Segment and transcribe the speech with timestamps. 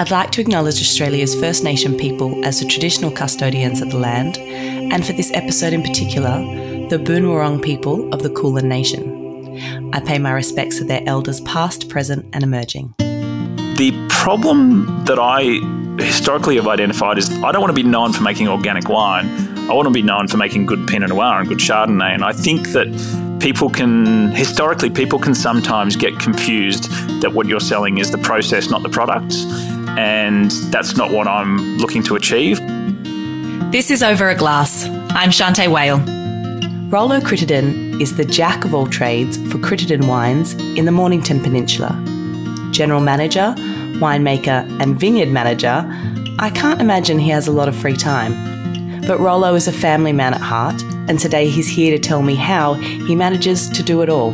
[0.00, 4.38] I'd like to acknowledge Australia's First Nation people as the traditional custodians of the land,
[4.38, 6.38] and for this episode in particular,
[6.88, 9.90] the Boon Wurrung people of the Kulin Nation.
[9.92, 12.94] I pay my respects to their elders past, present, and emerging.
[12.96, 15.60] The problem that I
[16.02, 19.28] historically have identified is I don't want to be known for making organic wine.
[19.68, 22.14] I want to be known for making good Pinot Noir and good Chardonnay.
[22.14, 22.88] And I think that
[23.38, 26.84] people can, historically, people can sometimes get confused
[27.20, 29.34] that what you're selling is the process, not the product.
[29.98, 32.60] And that's not what I'm looking to achieve.
[33.72, 34.86] This is Over a Glass.
[35.10, 35.98] I'm Shanteh Wale.
[36.90, 41.90] Rollo Crittenden is the jack of all trades for Crittenden Wines in the Mornington Peninsula.
[42.72, 43.54] General manager,
[44.00, 45.84] winemaker, and vineyard manager,
[46.38, 49.02] I can't imagine he has a lot of free time.
[49.06, 52.34] But Rollo is a family man at heart, and today he's here to tell me
[52.34, 54.32] how he manages to do it all.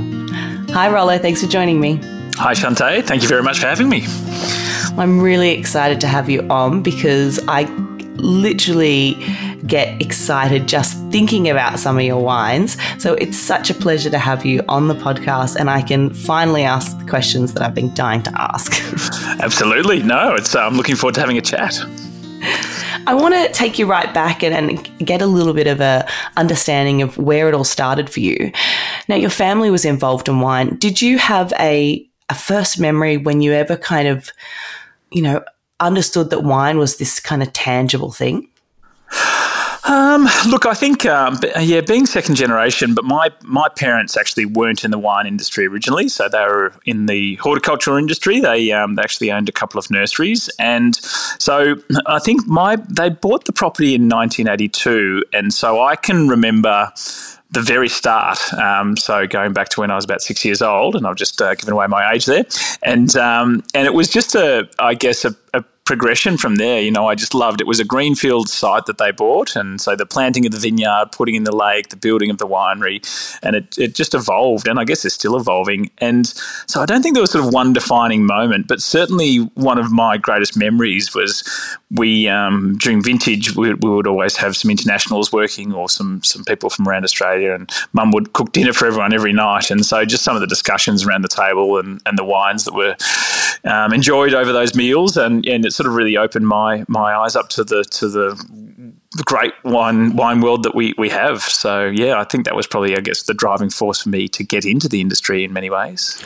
[0.70, 2.00] Hi, Rollo, thanks for joining me.
[2.36, 3.04] Hi, Shanteh.
[3.04, 4.06] Thank you very much for having me.
[4.98, 7.64] I'm really excited to have you on because I
[8.16, 9.14] literally
[9.66, 12.78] get excited just thinking about some of your wines.
[12.98, 16.62] So it's such a pleasure to have you on the podcast and I can finally
[16.62, 18.72] ask the questions that I've been dying to ask.
[19.40, 20.02] Absolutely.
[20.02, 21.78] No, it's uh, I'm looking forward to having a chat.
[23.06, 26.06] I want to take you right back and, and, get a little bit of a
[26.36, 28.50] understanding of where it all started for you.
[29.08, 30.76] Now, your family was involved in wine.
[30.76, 34.30] Did you have a, a first memory when you ever kind of,
[35.10, 35.44] you know,
[35.80, 38.48] understood that wine was this kind of tangible thing?
[39.88, 44.84] Um, look, I think um, yeah, being second generation, but my my parents actually weren't
[44.84, 48.40] in the wine industry originally, so they were in the horticultural industry.
[48.40, 50.96] They um, they actually owned a couple of nurseries, and
[51.38, 51.76] so
[52.06, 56.90] I think my they bought the property in 1982, and so I can remember
[57.56, 58.38] the very start.
[58.52, 61.40] Um, so going back to when I was about six years old, and I've just
[61.40, 62.44] uh, given away my age there,
[62.82, 66.80] and um, and it was just a, I guess a, a progression from there.
[66.80, 67.66] You know, I just loved it.
[67.66, 71.36] was a greenfield site that they bought, and so the planting of the vineyard, putting
[71.36, 73.00] in the lake, the building of the winery,
[73.42, 74.68] and it, it just evolved.
[74.68, 75.90] And I guess it's still evolving.
[75.98, 76.26] And
[76.66, 79.90] so I don't think there was sort of one defining moment, but certainly one of
[79.90, 81.44] my greatest memories was
[81.92, 86.44] we um, during vintage we, we, would always have some internationals working or some some
[86.44, 89.70] people from around Australia, and Mum would cook dinner for everyone every night.
[89.70, 92.74] And so just some of the discussions around the table and, and the wines that
[92.74, 92.96] were
[93.64, 97.36] um, enjoyed over those meals, and and it's sort of really opened my my eyes
[97.36, 98.34] up to the to the
[99.16, 101.42] the great wine wine world that we we have.
[101.42, 104.44] So yeah, I think that was probably I guess the driving force for me to
[104.44, 106.22] get into the industry in many ways.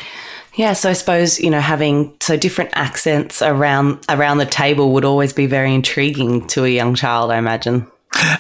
[0.55, 5.05] Yeah, so I suppose you know having so different accents around around the table would
[5.05, 7.87] always be very intriguing to a young child, I imagine.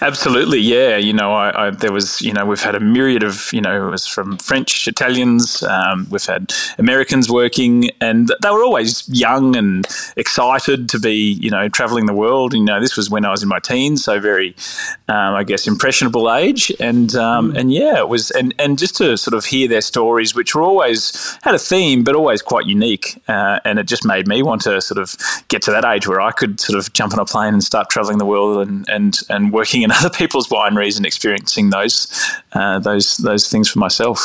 [0.00, 0.96] Absolutely, yeah.
[0.96, 3.86] You know, I, I, there was, you know, we've had a myriad of, you know,
[3.86, 9.56] it was from French, Italians, um, we've had Americans working, and they were always young
[9.56, 9.86] and
[10.16, 12.52] excited to be, you know, traveling the world.
[12.52, 14.56] You know, this was when I was in my teens, so very,
[15.08, 17.58] um, I guess, impressionable age, and um, mm.
[17.58, 20.62] and yeah, it was, and and just to sort of hear their stories, which were
[20.62, 24.62] always had a theme, but always quite unique, uh, and it just made me want
[24.62, 25.16] to sort of
[25.48, 27.88] get to that age where I could sort of jump on a plane and start
[27.88, 31.98] traveling the world and and and working in other people's wineries and experiencing those
[32.52, 34.18] uh, those those things for myself.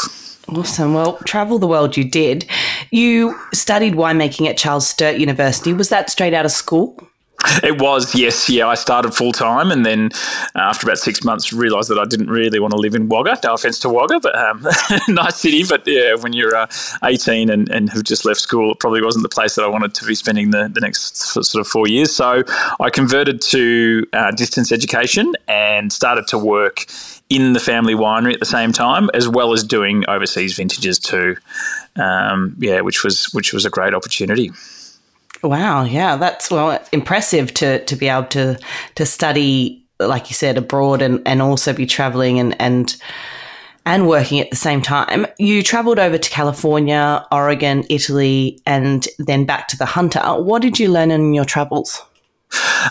[0.47, 0.94] Awesome.
[0.94, 2.46] Well, travel the world you did.
[2.91, 5.73] You studied winemaking at Charles Sturt University.
[5.73, 6.96] Was that straight out of school?
[7.63, 8.67] It was, yes, yeah.
[8.67, 10.11] I started full time, and then
[10.56, 13.39] uh, after about six months, realised that I didn't really want to live in Wagga.
[13.44, 14.67] No offence to Wagga, but um,
[15.07, 15.63] nice city.
[15.63, 16.67] But yeah, when you're uh,
[17.03, 19.94] 18 and, and have just left school, it probably wasn't the place that I wanted
[19.95, 22.16] to be spending the, the next sort of four years.
[22.16, 22.44] So
[22.79, 26.85] I converted to uh, distance education and started to work
[27.29, 31.35] in the family winery at the same time, as well as doing overseas vintages too.
[31.95, 34.51] Um, yeah, which was which was a great opportunity.
[35.44, 38.59] Wow, yeah, that's well impressive to to be able to
[38.96, 42.96] to study, like you said, abroad and and also be traveling and and
[43.85, 45.28] and working at the same time.
[45.38, 50.22] You traveled over to California, Oregon, Italy, and then back to the Hunter.
[50.41, 52.02] What did you learn in your travels?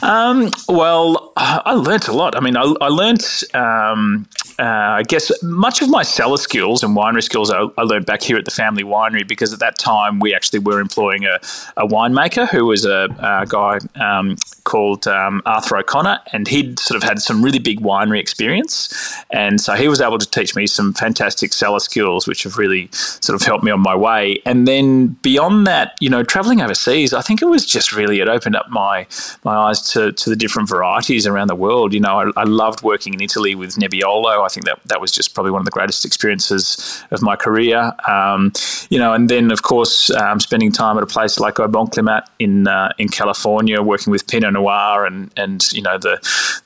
[0.02, 2.36] Um, well, I learnt a lot.
[2.36, 4.28] I mean, I, I learnt, um,
[4.58, 8.22] uh, I guess, much of my cellar skills and winery skills I, I, learned back
[8.22, 11.40] here at the family winery because at that time we actually were employing a,
[11.76, 16.96] a winemaker who was a, a guy um, called um, Arthur O'Connor, and he'd sort
[16.96, 19.14] of had some really big winery experience.
[19.30, 22.88] And so he was able to teach me some fantastic cellar skills, which have really
[22.92, 24.40] sort of helped me on my way.
[24.46, 28.28] And then beyond that, you know, traveling overseas, I think it was just really, it
[28.28, 29.06] opened up my,
[29.44, 31.92] my eyes to, to the different varieties around the world.
[31.92, 34.43] You know, I, I loved working in Italy with Nebbiolo.
[34.44, 37.92] I think that that was just probably one of the greatest experiences of my career.
[38.08, 38.52] Um,
[38.90, 41.86] you know, and then of course um, spending time at a place like Au Bon
[41.86, 46.18] Climat in uh, in California, working with Pinot Noir and and you know the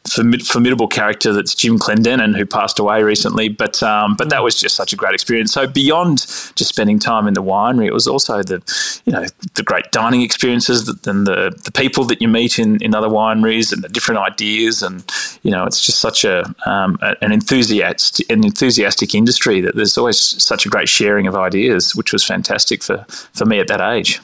[0.09, 3.49] formidable character that's Jim Clendenin, who passed away recently.
[3.49, 5.53] But um, but that was just such a great experience.
[5.53, 6.19] So beyond
[6.55, 8.63] just spending time in the winery, it was also the
[9.05, 12.95] you know the great dining experiences and the the people that you meet in, in
[12.95, 15.05] other wineries and the different ideas and
[15.43, 20.19] you know it's just such a um, an enthusiastic an enthusiastic industry that there's always
[20.43, 24.21] such a great sharing of ideas, which was fantastic for for me at that age.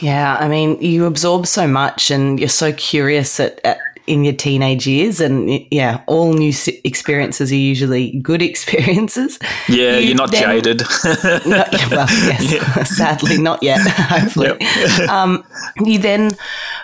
[0.00, 3.78] Yeah, I mean, you absorb so much and you're so curious at, at
[4.10, 6.52] in your teenage years and yeah all new
[6.82, 10.80] experiences are usually good experiences yeah you are not then, jaded
[11.46, 12.82] not, well yes yeah.
[12.82, 15.08] sadly not yet hopefully yep.
[15.08, 15.44] um,
[15.84, 16.32] you then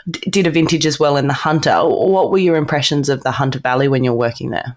[0.09, 3.33] d- did a vintage as well in the hunter what were your impressions of the
[3.33, 4.77] hunter valley when you're working there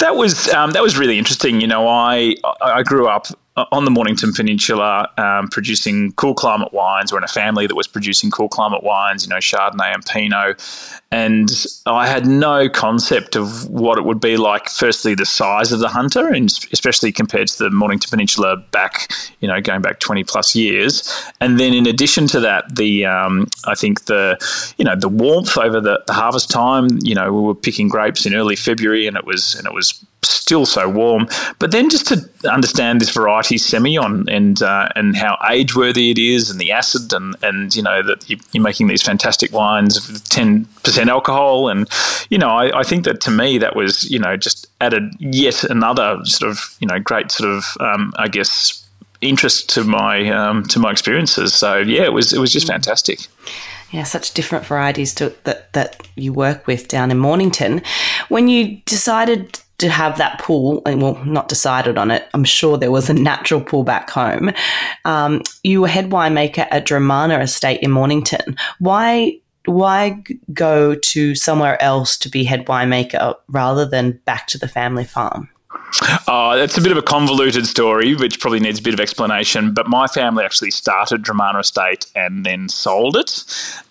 [0.00, 1.60] that was um, that was really interesting.
[1.60, 3.26] You know, I I grew up
[3.72, 7.86] on the Mornington Peninsula, um, producing cool climate wines, or in a family that was
[7.86, 11.00] producing cool climate wines, you know, Chardonnay and Pinot.
[11.10, 11.50] And
[11.86, 15.88] I had no concept of what it would be like, firstly, the size of the
[15.88, 19.10] hunter, and especially compared to the Mornington Peninsula back,
[19.40, 21.10] you know, going back 20 plus years.
[21.40, 24.36] And then in addition to that, the, um, I think the,
[24.76, 28.26] you know, the warmth over the, the harvest time, you know, we were picking grapes
[28.26, 31.28] in early February and it was, and it was still so warm.
[31.58, 36.18] But then just to understand this variety Semillon and uh, and how age worthy it
[36.18, 40.28] is, and the acid, and and you know that you're making these fantastic wines with
[40.28, 41.88] ten percent alcohol, and
[42.30, 45.64] you know I, I, think that to me that was you know just added yet
[45.64, 48.84] another sort of you know great sort of um, I guess
[49.20, 51.54] interest to my um, to my experiences.
[51.54, 53.28] So yeah, it was it was just fantastic
[53.90, 57.82] yeah, such different varieties to, that that you work with down in Mornington.
[58.28, 62.28] When you decided to have that pull, and well, not decided on it.
[62.34, 64.52] I'm sure there was a natural pull back home.
[65.04, 68.56] Um, you were head winemaker at Dromana Estate in Mornington.
[68.78, 69.38] Why?
[69.64, 70.22] Why
[70.54, 75.50] go to somewhere else to be head winemaker rather than back to the family farm?
[76.28, 79.72] Uh, it's a bit of a convoluted story, which probably needs a bit of explanation.
[79.72, 83.44] But my family actually started Dromana Estate and then sold it,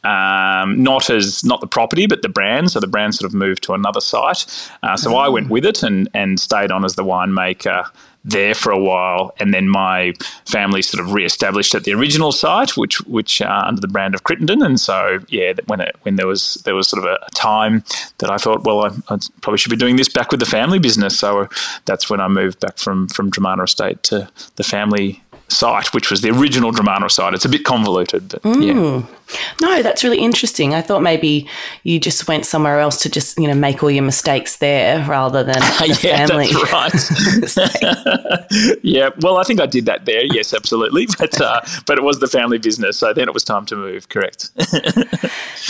[0.04, 2.72] um, not as not the property, but the brand.
[2.72, 4.46] So the brand sort of moved to another site.
[4.84, 7.90] Uh, so I went with it and and stayed on as the winemaker
[8.28, 10.14] there for a while, and then my
[10.46, 14.24] family sort of re-established at the original site, which which uh, under the brand of
[14.24, 14.62] Crittenden.
[14.62, 17.84] And so, yeah, when it when there was there was sort of a, a time
[18.18, 20.80] that I thought, well, I, I, probably should be doing this back with the family
[20.80, 21.18] business.
[21.18, 21.48] So
[21.86, 26.22] that's when I moved back from from Dromana Estate to the family site, which was
[26.22, 27.34] the original Dromana site.
[27.34, 28.64] It's a bit convoluted, but mm.
[28.64, 29.06] yeah.
[29.62, 30.74] No, that's really interesting.
[30.74, 31.50] I thought maybe
[31.84, 35.44] you just went somewhere else to just you know make all your mistakes there rather
[35.44, 36.48] than the yeah, family.
[36.52, 38.78] That's right.
[38.84, 40.24] yeah, well, I think I did that there.
[40.26, 41.08] Yes, absolutely.
[41.18, 44.10] But uh, but it was the family business, so then it was time to move.
[44.10, 44.52] Correct.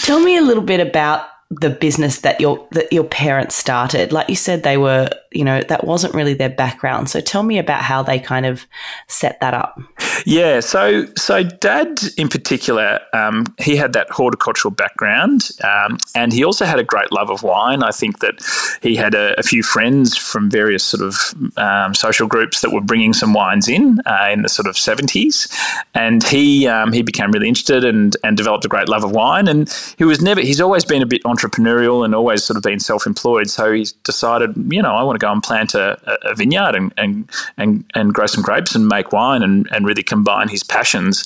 [0.03, 4.11] Tell me a little bit about the business that your that your parents started.
[4.11, 7.09] Like you said they were you know that wasn't really their background.
[7.09, 8.65] So tell me about how they kind of
[9.07, 9.79] set that up.
[10.25, 16.43] Yeah so so dad in particular um, he had that horticultural background um, and he
[16.43, 17.81] also had a great love of wine.
[17.81, 18.41] I think that
[18.81, 21.15] he had a, a few friends from various sort of
[21.57, 25.47] um, social groups that were bringing some wines in uh, in the sort of 70s
[25.93, 29.47] and he um, he became really interested and and developed a great love of wine.
[29.47, 32.63] And he was never he's always been a bit on entrepreneurial and always sort of
[32.63, 33.49] been self-employed.
[33.49, 36.93] So he decided, you know, I want to go and plant a, a vineyard and,
[36.97, 41.23] and, and, and grow some grapes and make wine and, and really combine his passions.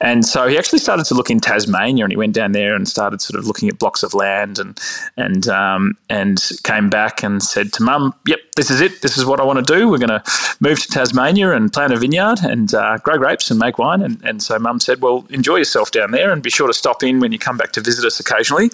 [0.00, 2.88] And so he actually started to look in Tasmania and he went down there and
[2.88, 4.78] started sort of looking at blocks of land and,
[5.16, 9.02] and, um, and came back and said to mum, yep, this is it.
[9.02, 9.88] This is what I want to do.
[9.88, 10.22] We're going to
[10.60, 14.02] move to Tasmania and plant a vineyard and uh, grow grapes and make wine.
[14.02, 17.02] And, and so mum said, well, enjoy yourself down there and be sure to stop
[17.02, 18.70] in when you come back to visit us occasionally.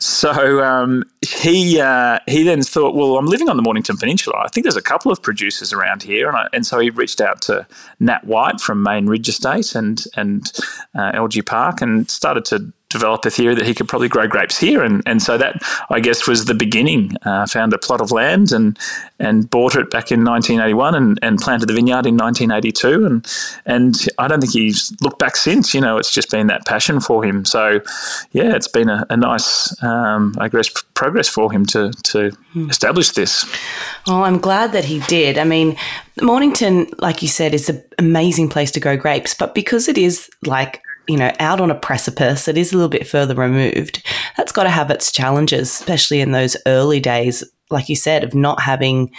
[0.00, 4.36] So um, he uh, he then thought, well, I'm living on the Mornington Peninsula.
[4.44, 7.20] I think there's a couple of producers around here, and, I, and so he reached
[7.20, 7.66] out to
[8.00, 10.52] Nat White from Main Ridge Estate and and
[10.94, 14.58] uh, Elgee Park and started to developed a theory that he could probably grow grapes
[14.58, 17.16] here, and and so that I guess was the beginning.
[17.24, 18.78] Uh, found a plot of land and
[19.18, 23.26] and bought it back in 1981, and, and planted the vineyard in 1982, and
[23.64, 25.72] and I don't think he's looked back since.
[25.72, 27.44] You know, it's just been that passion for him.
[27.44, 27.80] So
[28.32, 32.68] yeah, it's been a, a nice, um, I guess, progress for him to to hmm.
[32.68, 33.46] establish this.
[34.06, 35.38] Well, I'm glad that he did.
[35.38, 35.76] I mean,
[36.20, 40.28] Mornington, like you said, is an amazing place to grow grapes, but because it is
[40.44, 44.06] like you know, out on a precipice, it is a little bit further removed.
[44.36, 48.34] That's got to have its challenges, especially in those early days like you said, of
[48.34, 49.10] not having,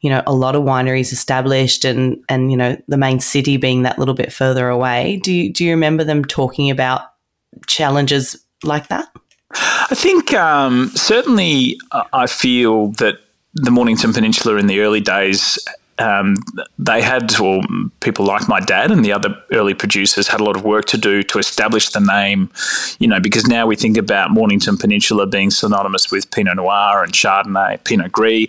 [0.00, 3.82] you know, a lot of wineries established and and you know the main city being
[3.82, 5.20] that little bit further away.
[5.22, 7.02] Do you do you remember them talking about
[7.66, 9.08] challenges like that?
[9.52, 11.78] I think um, certainly
[12.12, 13.18] I feel that
[13.54, 15.58] the Mornington Peninsula in the early days
[15.98, 16.36] um,
[16.78, 17.62] they had, or
[18.00, 20.98] people like my dad and the other early producers had a lot of work to
[20.98, 22.50] do to establish the name,
[22.98, 27.12] you know, because now we think about Mornington Peninsula being synonymous with Pinot Noir and
[27.12, 28.48] Chardonnay, Pinot Gris,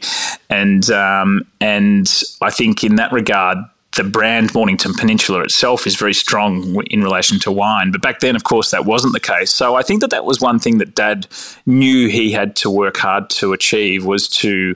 [0.50, 3.58] and um, and I think in that regard,
[3.98, 7.92] the brand Mornington Peninsula itself is very strong in relation to wine.
[7.92, 9.52] But back then, of course, that wasn't the case.
[9.52, 11.28] So I think that that was one thing that Dad
[11.66, 14.76] knew he had to work hard to achieve was to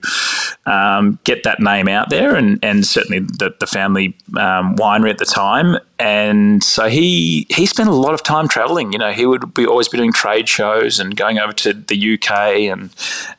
[0.65, 5.19] um, get that name out there, and and certainly the, the family um, winery at
[5.19, 8.91] the time and so he he spent a lot of time traveling.
[8.91, 12.13] You know, he would be always be doing trade shows and going over to the
[12.15, 12.31] UK
[12.71, 12.89] and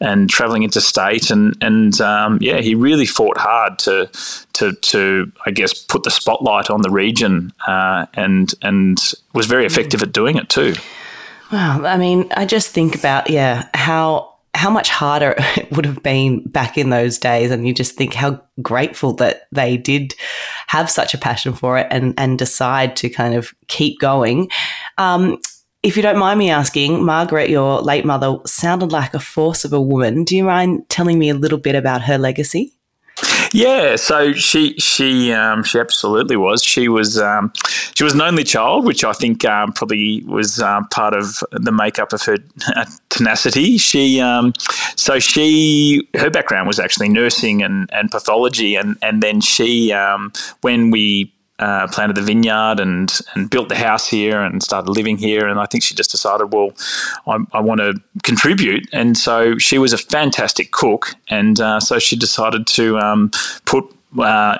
[0.01, 1.33] and traveling interstate.
[1.33, 4.09] And and um, yeah, he really fought hard to
[4.53, 9.67] to to I guess put the spotlight on the region uh, and and was very
[9.67, 10.75] effective at doing it too.
[11.50, 16.02] Well, I mean, I just think about yeah how how much harder it would have
[16.02, 17.50] been back in those days.
[17.50, 20.14] And you just think how grateful that they did
[20.69, 24.50] have such a passion for it and, and decide to kind of keep going.
[24.99, 25.38] Um,
[25.83, 29.73] if you don't mind me asking, Margaret, your late mother, sounded like a force of
[29.73, 30.23] a woman.
[30.23, 32.73] Do you mind telling me a little bit about her legacy?
[33.52, 36.62] Yeah, so she she um, she absolutely was.
[36.62, 37.52] She was um,
[37.94, 41.71] she was an only child, which I think um, probably was um, part of the
[41.71, 42.38] makeup of her
[43.11, 43.76] tenacity.
[43.76, 44.54] She um,
[44.97, 50.32] so she her background was actually nursing and, and pathology, and and then she um,
[50.62, 51.30] when we
[51.62, 55.47] uh, planted the vineyard and and built the house here and started living here.
[55.47, 56.71] And I think she just decided, well,
[57.26, 58.85] I, I want to contribute.
[58.92, 63.31] And so she was a fantastic cook, and uh, so she decided to um,
[63.64, 63.85] put
[64.19, 64.59] uh,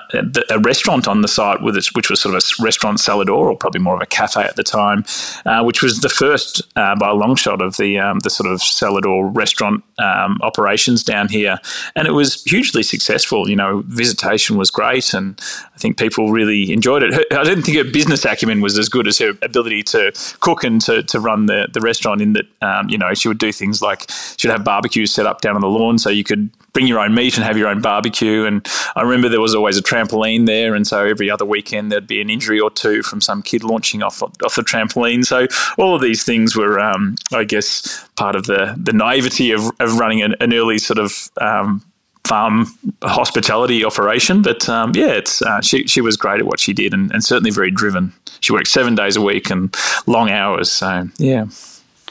[0.49, 3.49] a restaurant on the site with its, which was sort of a restaurant cellar door,
[3.49, 5.05] or probably more of a cafe at the time,
[5.45, 8.51] uh, which was the first uh, by a long shot of the um, the sort
[8.51, 11.57] of cellar door restaurant um, operations down here,
[11.95, 13.49] and it was hugely successful.
[13.49, 15.39] You know, visitation was great, and
[15.75, 17.13] I think people really enjoyed it.
[17.13, 20.63] Her, I didn't think her business acumen was as good as her ability to cook
[20.63, 22.21] and to, to run the, the restaurant.
[22.21, 25.41] In that, um, you know, she would do things like she'd have barbecues set up
[25.41, 27.81] down on the lawn, so you could bring your own meat and have your own
[27.81, 28.45] barbecue.
[28.45, 32.07] And I remember there was always a trampoline there, and so every other weekend there'd
[32.07, 35.25] be an injury or two from some kid launching off off the trampoline.
[35.25, 39.71] So all of these things were, um, I guess, part of the the naivety of,
[39.79, 41.83] of running an, an early sort of um,
[42.25, 42.67] farm
[43.03, 44.41] hospitality operation.
[44.41, 47.23] But um, yeah, it's uh, she she was great at what she did, and, and
[47.23, 48.13] certainly very driven.
[48.39, 49.75] She worked seven days a week and
[50.07, 50.71] long hours.
[50.71, 51.45] So yeah.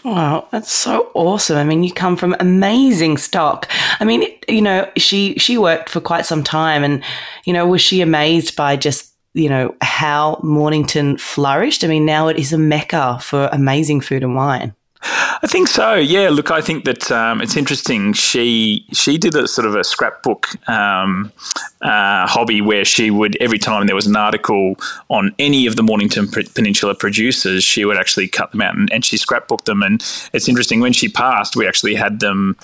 [0.04, 1.56] Wow, that's so awesome.
[1.56, 3.68] I mean, you come from amazing stock.
[4.00, 7.04] I mean, you know, she she worked for quite some time and
[7.44, 11.85] you know, was she amazed by just, you know, how Mornington flourished?
[11.85, 14.75] I mean, now it is a mecca for amazing food and wine.
[15.04, 15.94] I think so.
[15.94, 16.28] Yeah.
[16.28, 18.12] Look, I think that um, it's interesting.
[18.12, 21.32] She she did a sort of a scrapbook um,
[21.80, 24.76] uh, hobby where she would every time there was an article
[25.09, 29.04] on any of the Mornington Peninsula producers, she would actually cut them out and, and
[29.04, 29.82] she scrapbooked them.
[29.82, 32.56] And it's interesting when she passed, we actually had them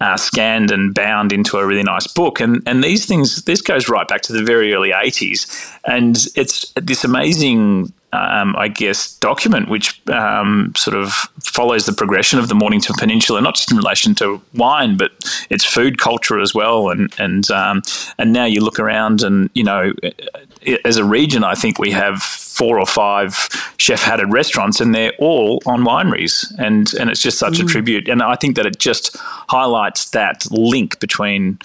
[0.00, 2.40] uh, scanned and bound into a really nice book.
[2.40, 6.72] And and these things, this goes right back to the very early '80s, and it's
[6.76, 11.12] this amazing um, I guess, document which um, sort of
[11.44, 15.12] follows the progression of the Mornington Peninsula, not just in relation to wine, but
[15.48, 16.90] its food culture as well.
[16.90, 17.82] And and um,
[18.18, 19.92] and now you look around, and you know,
[20.84, 22.22] as a region, I think we have
[22.60, 23.48] four or five
[23.78, 27.64] chef hatted restaurants, and they're all on wineries, and and it's just such mm.
[27.64, 28.06] a tribute.
[28.06, 29.16] And I think that it just
[29.48, 31.58] highlights that link between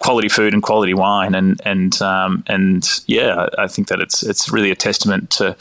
[0.00, 4.50] quality food and quality wine, and and um, and yeah, I think that it's it's
[4.50, 5.56] really a testament to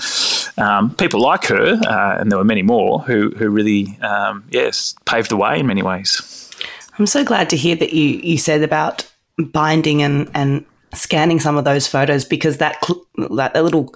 [0.58, 4.96] um, people like her, uh, and there were many more who who really um, yes
[5.06, 6.50] paved the way in many ways.
[6.98, 10.66] I'm so glad to hear that you you said about binding and and
[10.96, 13.06] scanning some of those photos because that cl-
[13.38, 13.94] that little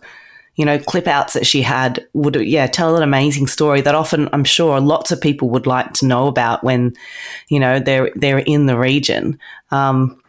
[0.57, 4.27] you know, clip outs that she had would, yeah, tell an amazing story that often
[4.33, 6.95] I'm sure lots of people would like to know about when,
[7.47, 9.39] you know, they're, they're in the region.
[9.69, 10.19] Um,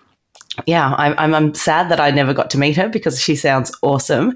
[0.66, 4.34] yeah, I'm, I'm sad that I never got to meet her because she sounds awesome.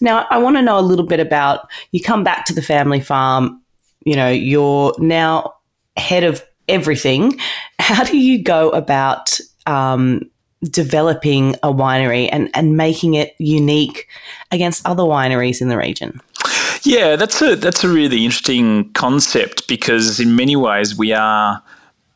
[0.00, 3.00] Now, I want to know a little bit about you come back to the family
[3.00, 3.62] farm,
[4.04, 5.54] you know, you're now
[5.96, 7.38] head of everything.
[7.78, 10.22] How do you go about um,
[10.64, 14.08] developing a winery and, and making it unique
[14.50, 16.20] against other wineries in the region?
[16.82, 21.62] Yeah, that's a that's a really interesting concept because in many ways we are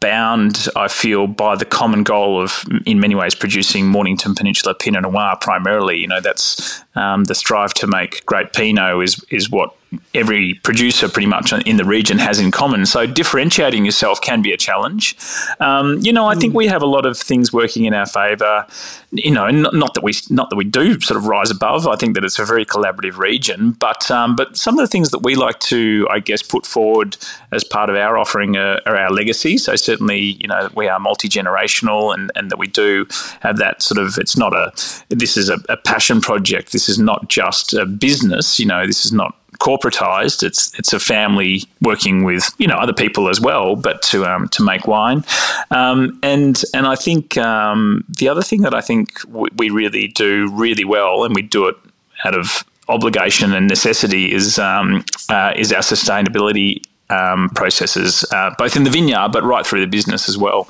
[0.02, 5.02] bound, I feel, by the common goal of, in many ways, producing Mornington Peninsula Pinot
[5.02, 5.96] Noir primarily.
[5.98, 9.74] You know, that's um, the strive to make great Pinot is is what
[10.14, 12.86] every producer pretty much in the region has in common.
[12.86, 15.16] So differentiating yourself can be a challenge.
[15.60, 18.66] Um, you know, I think we have a lot of things working in our favour.
[19.10, 21.86] You know, not, not, that we not that we do sort of rise above.
[21.86, 23.72] I think that it's a very collaborative region.
[23.72, 27.16] But um, but some of the things that we like to, I guess, put forward
[27.52, 29.58] as part of our offering are, are our legacy.
[29.58, 33.06] So certainly, you know, we are multi generational, and and that we do
[33.40, 34.16] have that sort of.
[34.16, 34.72] It's not a.
[35.10, 36.72] This is a, a passion project.
[36.72, 38.58] This is not just a business.
[38.58, 40.42] You know, this is not corporatized.
[40.42, 44.48] It's it's a family working with you know other people as well, but to um,
[44.48, 45.24] to make wine.
[45.70, 50.50] Um, and and I think um, the other thing that I think we really do
[50.52, 51.76] really well, and we do it
[52.24, 58.76] out of obligation and necessity, is um, uh, is our sustainability um, processes, uh, both
[58.76, 60.68] in the vineyard but right through the business as well.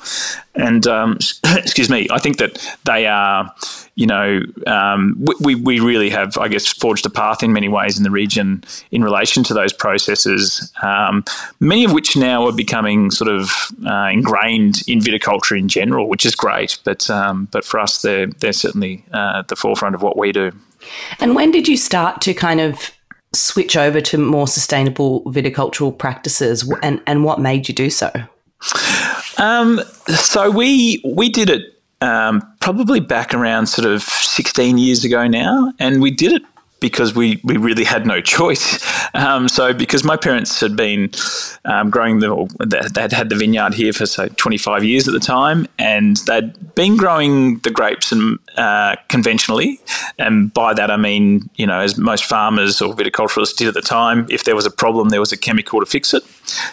[0.55, 3.53] And um, excuse me, I think that they are,
[3.95, 7.97] you know, um, we, we really have, I guess, forged a path in many ways
[7.97, 11.23] in the region in relation to those processes, um,
[11.59, 13.49] many of which now are becoming sort of
[13.85, 16.77] uh, ingrained in viticulture in general, which is great.
[16.83, 20.31] But um, but for us, they're they're certainly uh, at the forefront of what we
[20.31, 20.51] do.
[21.19, 22.91] And when did you start to kind of
[23.33, 28.11] switch over to more sustainable viticultural practices, and and what made you do so?
[29.37, 31.61] Um, so we we did it
[32.01, 36.43] um, probably back around sort of 16 years ago now, and we did it
[36.83, 38.83] because we, we really had no choice.
[39.15, 41.11] Um, so because my parents had been
[41.65, 42.31] um, growing the
[42.95, 46.97] they'd had the vineyard here for say 25 years at the time, and they'd been
[46.97, 49.79] growing the grapes and uh, conventionally,
[50.17, 53.81] and by that I mean you know as most farmers or viticulturalists did at the
[53.81, 56.23] time, if there was a problem, there was a chemical to fix it.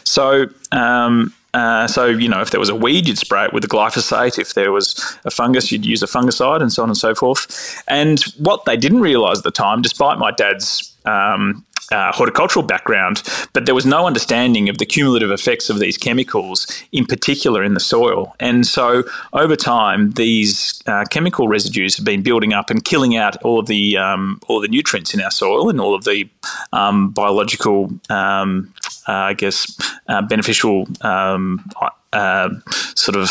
[0.05, 3.65] So um, uh, so, you know, if there was a weed, you'd spray it with
[3.65, 4.39] a glyphosate.
[4.39, 7.83] If there was a fungus, you'd use a fungicide and so on and so forth.
[7.89, 13.23] And what they didn't realize at the time, despite my dad's um, uh, horticultural background,
[13.53, 17.75] but there was no understanding of the cumulative effects of these chemicals, in particular in
[17.75, 18.35] the soil.
[18.39, 23.37] And so, over time, these uh, chemical residues have been building up and killing out
[23.43, 26.29] all of the um, all the nutrients in our soil and all of the
[26.73, 28.73] um, biological, um,
[29.09, 29.77] uh, I guess,
[30.09, 30.87] uh, beneficial.
[31.01, 31.65] Um,
[32.13, 32.49] uh,
[32.97, 33.31] sort of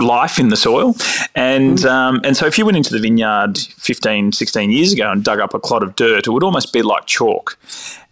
[0.00, 0.94] life in the soil.
[1.34, 1.90] And mm.
[1.90, 5.40] um, and so if you went into the vineyard 15, 16 years ago and dug
[5.40, 7.58] up a clod of dirt, it would almost be like chalk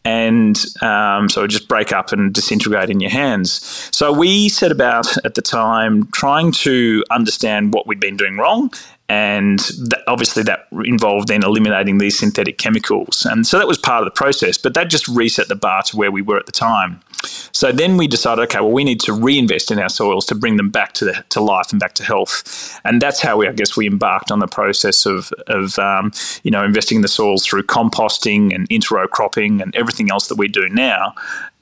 [0.05, 3.89] and um, so it just break up and disintegrate in your hands.
[3.93, 8.71] So we set about at the time trying to understand what we'd been doing wrong
[9.09, 13.27] and that, obviously that involved then eliminating these synthetic chemicals.
[13.29, 15.97] And so that was part of the process, but that just reset the bar to
[15.97, 17.01] where we were at the time.
[17.25, 20.57] So then we decided, okay, well, we need to reinvest in our soils to bring
[20.57, 23.53] them back to the, to life and back to health, and that's how we, I
[23.53, 27.45] guess, we embarked on the process of of um, you know investing in the soils
[27.45, 31.15] through composting and interrow cropping and everything else that we do now.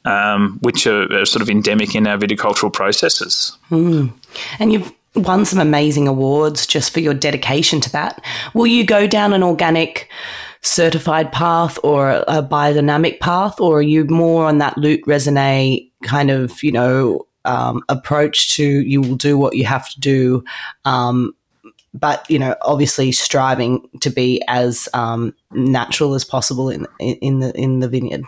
[0.04, 3.58] Um, which are, are, sort of endemic in our viticultural processes.
[3.72, 4.12] Mm.
[4.60, 8.24] And you've won some amazing awards just for your dedication to that.
[8.54, 10.08] Will you go down an organic
[10.66, 16.30] certified path or a biodynamic path, or are you more on that lutte raisonnée kind
[16.30, 20.44] of, you know, um, approach to you will do what you have to do,
[20.84, 21.34] um,
[21.94, 27.56] but you know, obviously striving to be as um, natural as possible in in the
[27.58, 28.24] in the vineyard.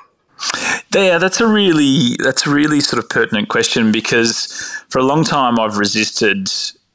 [0.95, 4.47] Yeah, that's a really that's a really sort of pertinent question because
[4.89, 6.49] for a long time I've resisted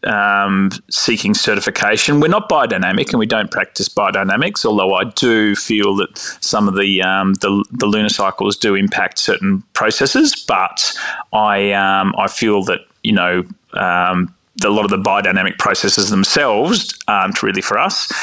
[0.05, 2.19] um, seeking certification.
[2.19, 6.75] We're not biodynamic and we don't practice biodynamics, although I do feel that some of
[6.75, 10.35] the um, the, the, lunar cycles do impact certain processes.
[10.35, 10.93] But
[11.31, 13.43] I um, I feel that you know.
[13.73, 18.13] Um, a lot of the biodynamic processes themselves aren't really for us.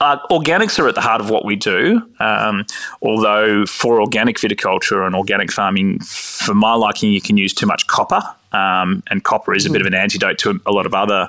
[0.00, 2.64] Uh, organics are at the heart of what we do, um,
[3.00, 7.86] although for organic viticulture and organic farming, for my liking, you can use too much
[7.86, 8.20] copper.
[8.52, 11.28] Um, and copper is a bit of an antidote to a lot of other,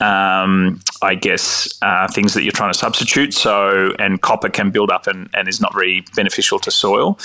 [0.00, 3.32] um, I guess, uh, things that you're trying to substitute.
[3.32, 7.18] So, and copper can build up and, and is not very beneficial to soil.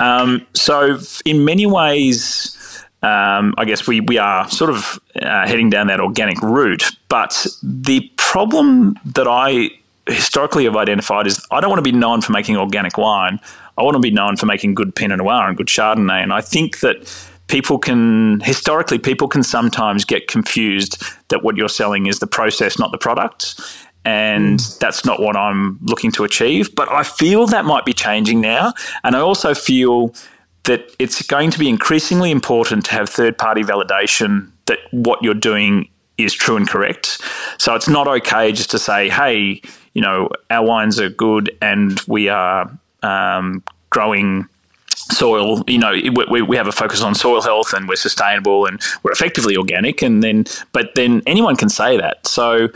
[0.00, 2.56] Um, so, in many ways,
[3.02, 6.84] um, I guess we, we are sort of uh, heading down that organic route.
[7.08, 9.70] But the problem that I
[10.08, 13.40] historically have identified is I don't want to be known for making organic wine.
[13.76, 16.22] I want to be known for making good Pinot Noir and good Chardonnay.
[16.22, 21.68] And I think that people can historically people can sometimes get confused that what you're
[21.68, 23.58] selling is the process not the product
[24.04, 24.78] and mm.
[24.78, 28.74] that's not what I'm looking to achieve but I feel that might be changing now
[29.02, 30.14] and I also feel
[30.64, 35.32] that it's going to be increasingly important to have third party validation that what you're
[35.32, 37.22] doing is true and correct.
[37.58, 39.62] So it's not okay just to say, hey,
[39.98, 42.70] you know, our wines are good and we are
[43.02, 44.46] um, growing
[44.94, 45.92] soil you know
[46.30, 50.02] we, we have a focus on soil health and we're sustainable and we're effectively organic
[50.02, 52.68] and then but then anyone can say that so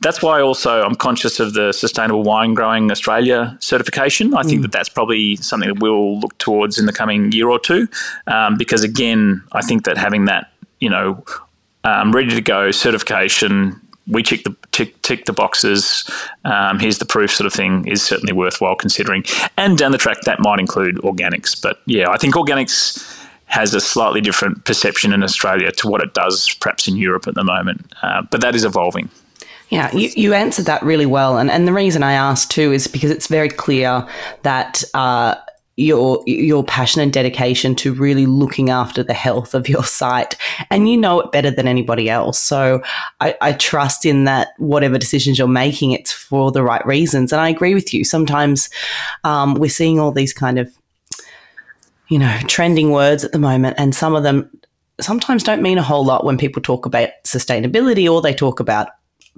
[0.00, 4.34] that's why also I'm conscious of the Sustainable Wine Growing Australia certification.
[4.34, 4.62] I think mm.
[4.62, 7.88] that that's probably something that we'll look towards in the coming year or two,
[8.26, 11.24] um, because again, I think that having that you know
[11.84, 16.08] um, ready to go certification we tick the tick, tick the boxes.
[16.44, 19.24] Um, here's the proof, sort of thing, is certainly worthwhile considering.
[19.56, 21.60] And down the track, that might include organics.
[21.60, 23.12] But yeah, I think organics
[23.46, 27.34] has a slightly different perception in Australia to what it does perhaps in Europe at
[27.34, 27.92] the moment.
[28.02, 29.08] Uh, but that is evolving.
[29.68, 31.38] Yeah, you, you answered that really well.
[31.38, 34.06] And, and the reason I asked too is because it's very clear
[34.42, 35.36] that uh,
[35.76, 40.34] your your passion and dedication to really looking after the health of your site.
[40.70, 42.38] And you know it better than anybody else.
[42.38, 42.82] So
[43.20, 47.32] I, I, trust in that whatever decisions you're making it's for the right reasons.
[47.32, 48.04] And i agree with you.
[48.04, 48.70] Sometimes
[49.24, 50.72] um, we're seeing all these kind of
[52.08, 54.48] you know trending words at the moment and some of them
[55.00, 58.88] sometimes don't mean a whole lot when people talk about sustainability or they talk about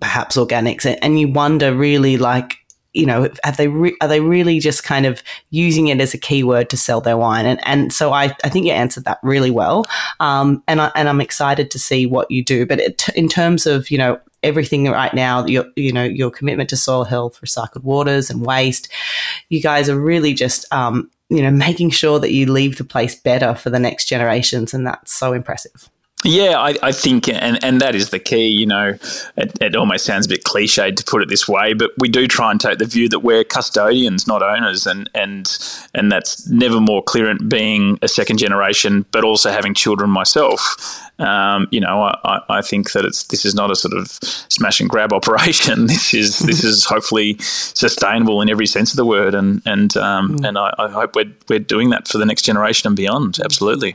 [0.00, 0.98] perhaps organics.
[1.02, 2.56] And you wonder really like
[2.94, 6.18] you know, have they re- are they really just kind of using it as a
[6.18, 7.46] keyword to sell their wine?
[7.46, 9.84] And and so I, I think you answered that really well.
[10.20, 12.66] Um, and I, and I'm excited to see what you do.
[12.66, 16.70] But it, in terms of you know everything right now, your you know your commitment
[16.70, 18.90] to soil health, recycled waters, and waste,
[19.48, 23.14] you guys are really just um, you know making sure that you leave the place
[23.14, 25.90] better for the next generations, and that's so impressive.
[26.24, 28.48] Yeah, I, I, think, and, and that is the key.
[28.48, 28.98] You know,
[29.36, 32.26] it, it, almost sounds a bit cliched to put it this way, but we do
[32.26, 35.56] try and take the view that we're custodians, not owners, and and
[35.94, 41.00] and that's never more clear being a second generation, but also having children myself.
[41.20, 44.08] Um, you know, I, I think that it's this is not a sort of
[44.48, 45.86] smash and grab operation.
[45.86, 50.36] This is this is hopefully sustainable in every sense of the word, and and um,
[50.36, 50.48] mm.
[50.48, 53.38] and I, I hope we're we're doing that for the next generation and beyond.
[53.44, 53.94] Absolutely.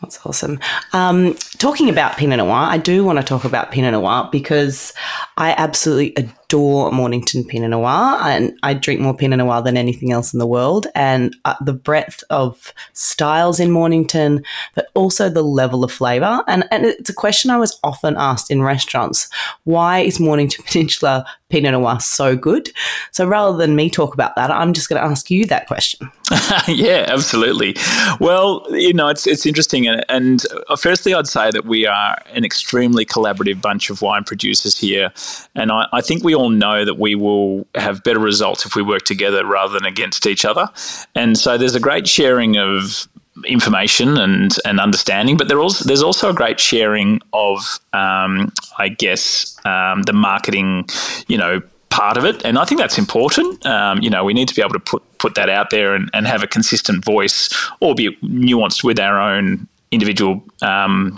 [0.00, 0.60] That's awesome.
[0.92, 4.92] Um, talking about Pinot Noir, I do want to talk about Pinot Noir because
[5.36, 10.32] I absolutely adore Mornington Pinot Noir, and I drink more Pinot Noir than anything else
[10.32, 10.86] in the world.
[10.94, 14.42] And uh, the breadth of styles in Mornington,
[14.74, 16.42] but also the level of flavour.
[16.48, 19.28] And, and it's a question I was often asked in restaurants:
[19.64, 22.70] Why is Mornington Peninsula Pinot Noir so good?
[23.12, 26.10] So rather than me talk about that, I'm just going to ask you that question.
[26.68, 27.76] yeah, absolutely.
[28.20, 32.16] Well, you know, it's it's interesting, and, and uh, firstly, I'd say that we are
[32.32, 35.12] an extremely collaborative bunch of wine producers here,
[35.54, 38.82] and I, I think we all know that we will have better results if we
[38.82, 40.68] work together rather than against each other.
[41.14, 43.08] And so there's a great sharing of
[43.44, 48.88] information and, and understanding, but there also, there's also a great sharing of, um, I
[48.88, 50.88] guess, um, the marketing,
[51.28, 52.44] you know, part of it.
[52.44, 53.64] And I think that's important.
[53.64, 56.10] Um, you know, we need to be able to put, put that out there and,
[56.12, 57.48] and have a consistent voice,
[57.80, 61.16] albeit nuanced with our own individual um,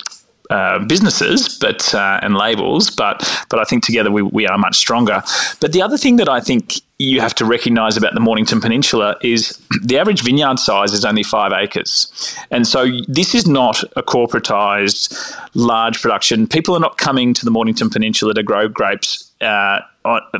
[0.50, 4.76] uh, businesses, but uh, and labels, but but I think together we, we are much
[4.76, 5.22] stronger.
[5.60, 9.16] But the other thing that I think you have to recognise about the Mornington Peninsula
[9.22, 14.02] is the average vineyard size is only five acres, and so this is not a
[14.02, 16.46] corporatised large production.
[16.46, 19.80] People are not coming to the Mornington Peninsula to grow grapes uh,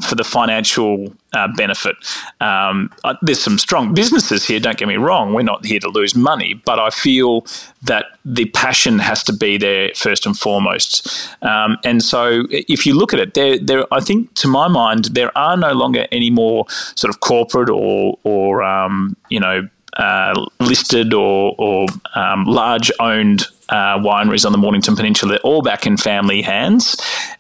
[0.03, 1.97] for the financial uh, benefit.
[2.41, 5.35] Um, uh, there's some strong businesses here, don't get me wrong.
[5.35, 7.45] We're not here to lose money, but I feel
[7.83, 11.29] that the passion has to be there first and foremost.
[11.43, 15.07] Um, and so if you look at it, there, there, I think to my mind,
[15.07, 20.47] there are no longer any more sort of corporate or, or um, you know, uh,
[20.61, 25.33] listed or, or um, large owned uh, wineries on the Mornington Peninsula.
[25.33, 26.97] They're all back in family hands.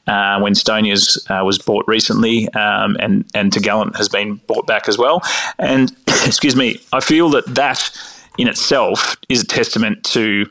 [0.06, 4.88] Uh, when Stonier's uh, was bought recently, um, and and Gallant has been bought back
[4.88, 5.22] as well.
[5.58, 5.94] And
[6.26, 7.90] excuse me, I feel that that
[8.38, 10.46] in itself is a testament to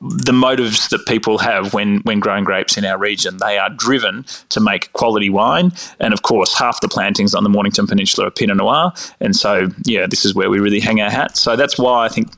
[0.00, 3.36] the motives that people have when, when growing grapes in our region.
[3.36, 5.72] They are driven to make quality wine.
[6.00, 8.92] And of course, half the plantings on the Mornington Peninsula are Pinot Noir.
[9.20, 11.36] And so, yeah, this is where we really hang our hat.
[11.36, 12.28] So that's why I think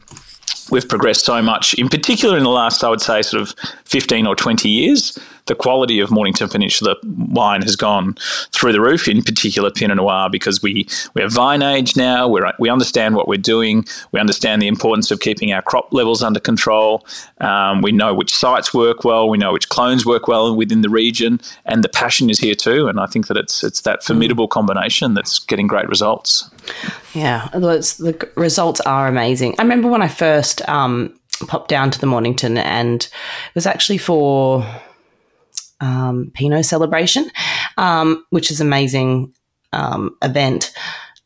[0.73, 3.55] we've progressed so much, in particular in the last, I would say, sort of
[3.85, 8.15] 15 or 20 years the quality of Mornington Peninsula wine has gone
[8.53, 12.29] through the roof, in particular Pinot Noir, because we, we have vine age now.
[12.29, 13.85] we we understand what we're doing.
[14.13, 17.07] We understand the importance of keeping our crop levels under control.
[17.41, 19.29] Um, we know which sites work well.
[19.29, 21.41] We know which clones work well within the region.
[21.65, 22.89] And the passion is here too.
[22.89, 26.51] And I think that it's, it's that formidable combination that's getting great results.
[27.15, 29.55] Yeah, the results are amazing.
[29.59, 33.99] I remember when I first um, popped down to the Mornington, and it was actually
[33.99, 34.65] for
[35.83, 37.31] um, Pinot celebration,
[37.77, 39.35] um, which is amazing
[39.73, 40.73] um, event.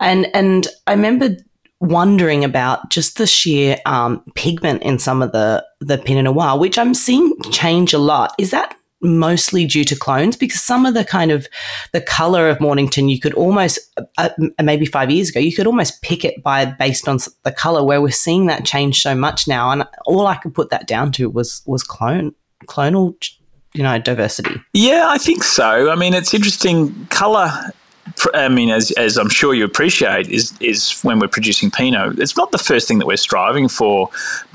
[0.01, 1.37] And and I remember
[1.81, 6.79] wondering about just the sheer um, pigment in some of the the Pinot Noir, which
[6.79, 8.35] I'm seeing change a lot.
[8.39, 11.47] Is that mostly due to clones because some of the kind of
[11.93, 13.79] the color of mornington you could almost
[14.17, 14.31] uh,
[14.63, 18.01] maybe five years ago you could almost pick it by based on the color where
[18.01, 21.29] we're seeing that change so much now and all i could put that down to
[21.29, 23.15] was was clone clonal
[23.77, 27.51] you know diversity yeah i think so i mean it's interesting color
[28.35, 32.37] I mean, as, as I'm sure you appreciate, is is when we're producing Pinot, it's
[32.37, 34.09] not the first thing that we're striving for.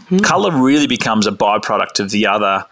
[0.09, 0.23] Mm.
[0.23, 2.65] Color really becomes a byproduct of the other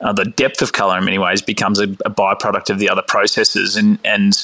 [0.00, 3.02] uh, the depth of color in many ways becomes a, a, byproduct of the other
[3.02, 3.76] processes.
[3.76, 4.34] And, and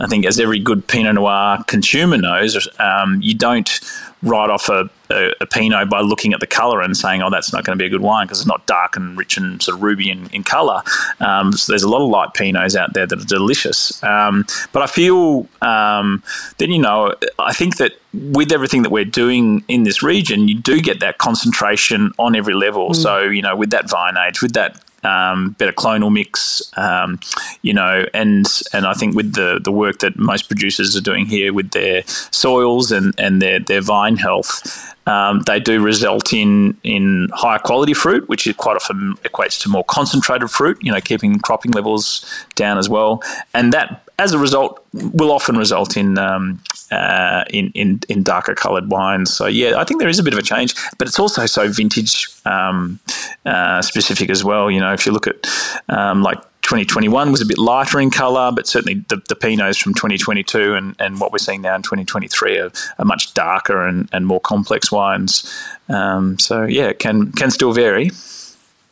[0.00, 3.80] I think, as every good Pinot Noir consumer knows, um, you don't
[4.22, 7.52] write off a, a, a, Pinot by looking at the color and saying, oh, that's
[7.52, 9.76] not going to be a good wine because it's not dark and rich and sort
[9.76, 10.82] of ruby in, in color.
[11.20, 14.02] Um, so there's a lot of light Pinots out there that are delicious.
[14.02, 16.22] Um, but I feel um,
[16.58, 20.58] that, you know, I think that with everything that we're doing in this region, you
[20.58, 22.90] do get that concentration on every level.
[22.90, 22.96] Mm.
[22.96, 27.20] So, you know, with that vine age, with that um, better clonal mix, um,
[27.62, 31.26] you know, and and I think with the the work that most producers are doing
[31.26, 36.76] here with their soils and and their their vine health, um, they do result in
[36.82, 40.78] in higher quality fruit, which is quite often equates to more concentrated fruit.
[40.82, 43.22] You know, keeping cropping levels down as well,
[43.54, 48.54] and that as a result will often result in um, uh, in, in, in darker
[48.54, 49.32] coloured wines.
[49.32, 51.68] So yeah, I think there is a bit of a change, but it's also so
[51.68, 52.98] vintage um,
[53.44, 54.70] uh, specific as well.
[54.70, 55.46] You know, if you look at
[55.88, 56.38] um, like
[56.68, 60.94] 2021 was a bit lighter in colour, but certainly the, the Pinots from 2022 and,
[60.98, 64.92] and what we're seeing now in 2023 are, are much darker and, and more complex
[64.92, 65.50] wines.
[65.88, 68.10] Um, so yeah, it can can still vary.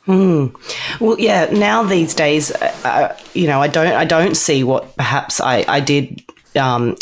[0.07, 0.57] Mm.
[1.01, 1.51] Well, yeah.
[1.53, 5.63] Now these days, uh, uh, you know, I don't, I don't see what perhaps I,
[5.69, 6.25] I did
[6.59, 6.97] um,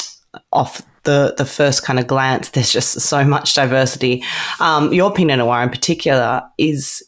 [0.53, 2.49] off the the first kind of glance.
[2.49, 4.25] There's just so much diversity.
[4.59, 7.01] Um, your Pinot Noir, in particular, is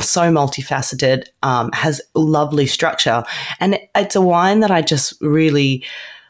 [0.00, 3.24] so multifaceted, um, has lovely structure,
[3.60, 5.84] and it's a wine that I just really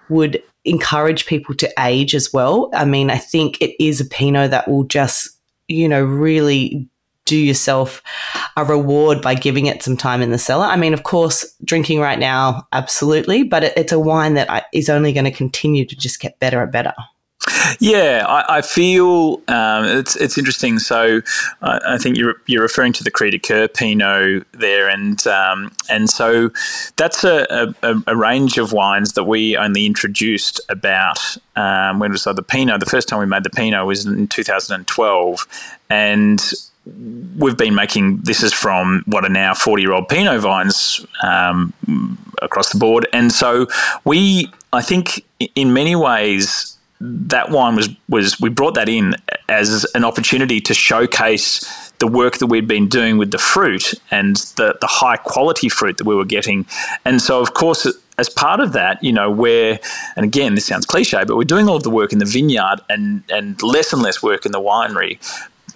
[0.09, 2.70] would encourage people to age as well.
[2.72, 5.31] I mean, I think it is a Pinot that will just,
[5.68, 6.88] you know, really
[7.24, 8.03] do yourself
[8.57, 10.64] a reward by giving it some time in the cellar.
[10.64, 14.88] I mean, of course, drinking right now, absolutely, but it, it's a wine that is
[14.88, 16.94] only going to continue to just get better and better.
[17.78, 20.78] Yeah, I, I feel um, it's it's interesting.
[20.78, 21.20] So
[21.62, 26.08] I, I, think you're you're referring to the du Coeur Pinot there, and um, and
[26.11, 26.50] so
[26.96, 32.24] that's a, a, a, range of wines that we only introduced about um, when was
[32.24, 32.80] the Pinot.
[32.80, 35.46] The first time we made the Pinot was in 2012,
[35.90, 36.52] and
[37.37, 41.72] we've been making this is from what are now 40 year old Pinot vines um,
[42.42, 43.06] across the board.
[43.12, 43.66] And so
[44.04, 49.14] we, I think, in many ways, that wine was was we brought that in
[49.48, 54.37] as an opportunity to showcase the work that we'd been doing with the fruit and
[54.56, 56.66] the the high quality fruit that we were getting.
[57.04, 57.87] And so, of course,
[58.18, 59.78] as part of that, you know, we're
[60.16, 62.80] and again, this sounds cliche, but we're doing all of the work in the vineyard
[62.88, 65.18] and and less and less work in the winery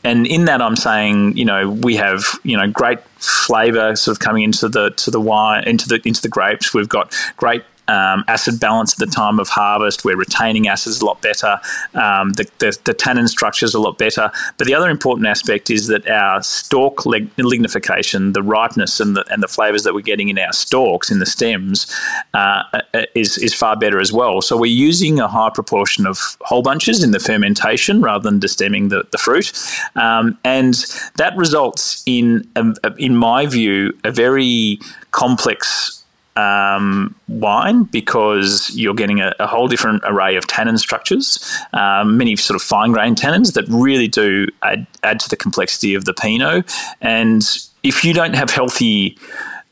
[0.04, 4.20] and in that I'm saying, you know, we have, you know, great flavor sort of
[4.20, 6.74] coming into the to the wine into the into the grapes.
[6.74, 10.05] We've got great um, acid balance at the time of harvest.
[10.05, 11.61] We're retaining acids a lot better.
[11.94, 14.31] Um, the, the, the, tannin structure is a lot better.
[14.57, 19.24] But the other important aspect is that our stalk lig- lignification, the ripeness and the,
[19.31, 21.92] and the flavors that we're getting in our stalks, in the stems,
[22.33, 24.40] uh, uh, is, is far better as well.
[24.40, 28.88] So we're using a high proportion of whole bunches in the fermentation rather than destemming
[28.88, 29.52] the, the fruit.
[29.96, 30.74] Um, and
[31.16, 34.78] that results in, um, in my view, a very
[35.11, 36.02] complex
[36.37, 41.38] um, wine because you're getting a, a, whole different array of tannin structures,
[41.75, 45.95] um, many sort of fine grained tannins that really do add, add to the complexity
[45.95, 46.73] of the Pinot.
[47.01, 47.42] And
[47.83, 49.18] if you don't have healthy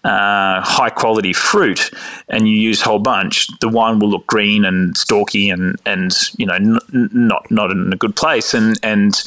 [0.02, 1.90] uh, high quality fruit
[2.28, 6.46] and you use whole bunch, the wine will look green and stalky and and you
[6.46, 8.54] know n- not not in a good place.
[8.54, 9.22] And and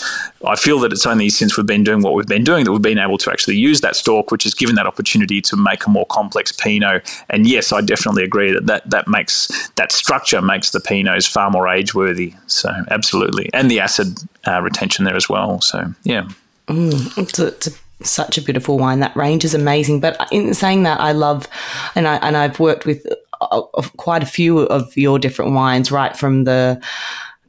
[0.48, 2.82] I feel that it's only since we've been doing what we've been doing that we've
[2.82, 5.90] been able to actually use that stalk, which has given that opportunity to make a
[5.90, 7.08] more complex Pinot.
[7.30, 11.52] And yes, I definitely agree that that, that makes that structure makes the Pinots far
[11.52, 12.34] more age worthy.
[12.48, 15.62] So absolutely, and the acid uh, retention there as well.
[15.62, 16.28] So yeah.
[16.68, 19.00] Mm, it's, a, it's a such a beautiful wine.
[19.00, 20.00] That range is amazing.
[20.00, 21.48] But in saying that, I love,
[21.96, 23.06] and I and I've worked with
[23.42, 23.62] uh,
[23.98, 26.82] quite a few of your different wines, right from the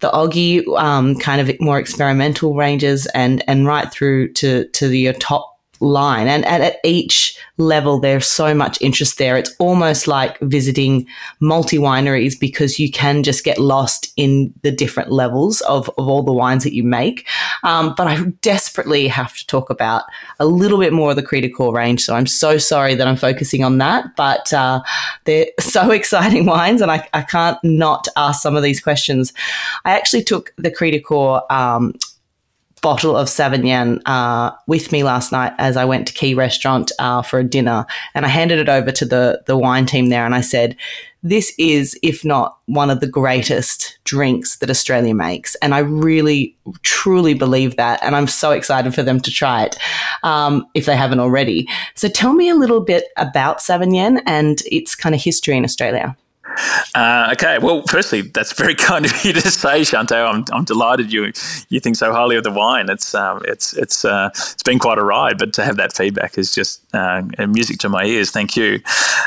[0.00, 5.12] the Oggi um, kind of more experimental ranges and and right through to to the
[5.14, 6.28] top line.
[6.28, 9.36] And, and at each level, there's so much interest there.
[9.36, 11.06] It's almost like visiting
[11.40, 16.22] multi wineries because you can just get lost in the different levels of, of all
[16.22, 17.28] the wines that you make.
[17.62, 20.04] Um, but I desperately have to talk about
[20.40, 22.02] a little bit more of the Cri du Coeur range.
[22.02, 24.82] So I'm so sorry that I'm focusing on that, but uh,
[25.24, 29.32] they're so exciting wines and I, I can't not ask some of these questions.
[29.84, 31.94] I actually took the Cri du Coeur um,
[32.84, 37.22] bottle of Savagnin uh, with me last night as I went to Quay Restaurant uh,
[37.22, 40.34] for a dinner, and I handed it over to the the wine team there, and
[40.34, 40.76] I said,
[41.22, 46.54] "This is, if not one of the greatest drinks that Australia makes," and I really,
[46.82, 49.78] truly believe that, and I'm so excited for them to try it
[50.22, 51.66] um, if they haven't already.
[51.94, 56.14] So, tell me a little bit about Savagnin and its kind of history in Australia.
[56.94, 60.12] Uh, okay, well, firstly, that's very kind of you to say, Shanteh.
[60.12, 61.32] I'm, I'm delighted you
[61.68, 62.88] you think so highly of the wine.
[62.88, 66.38] It's um, it's it's uh, it's been quite a ride, but to have that feedback
[66.38, 68.30] is just uh, music to my ears.
[68.30, 68.80] Thank you.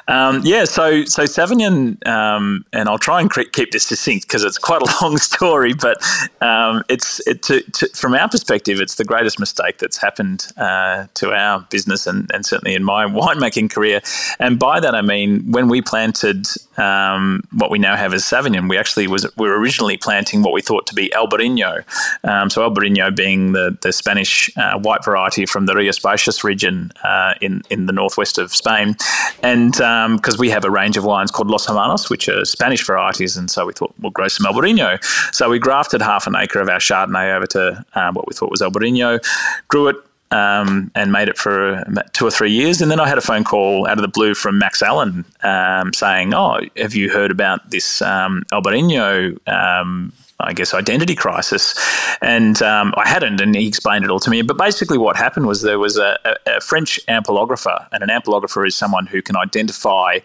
[0.08, 4.58] Um, yeah, so so Savagnin, um, and I'll try and keep this succinct because it's
[4.58, 5.98] quite a long story, but
[6.42, 11.08] um, it's it, to, to, from our perspective, it's the greatest mistake that's happened uh,
[11.16, 14.02] to our business and, and certainly in my winemaking career.
[14.40, 16.48] And by that I mean when we planted.
[16.78, 20.54] Um, what we now have as Savagnin, we actually was we were originally planting what
[20.54, 21.84] we thought to be Albarino.
[22.24, 26.92] Um, so Albarino being the the Spanish uh, white variety from the Rías Baixas region
[27.04, 28.96] uh, in in the northwest of Spain,
[29.42, 32.86] and because um, we have a range of wines called Los Hermanos, which are Spanish
[32.86, 35.04] varieties, and so we thought we'll grow some Albarino.
[35.34, 38.52] So we grafted half an acre of our Chardonnay over to uh, what we thought
[38.52, 39.20] was Albarino,
[39.68, 39.96] grew it
[40.32, 42.82] um, and made it for two or three years.
[42.82, 45.94] And then I had a phone call out of the blue from Max Allen um,
[45.94, 49.38] saying, "Oh, have you heard about this um, Albarino?"
[50.40, 51.74] I guess, identity crisis.
[52.22, 54.44] And um, I hadn't, and he explained it all to me.
[54.44, 58.66] But basically, what happened was there was a, a, a French ampelographer, and an ampelographer
[58.68, 60.20] is someone who can identify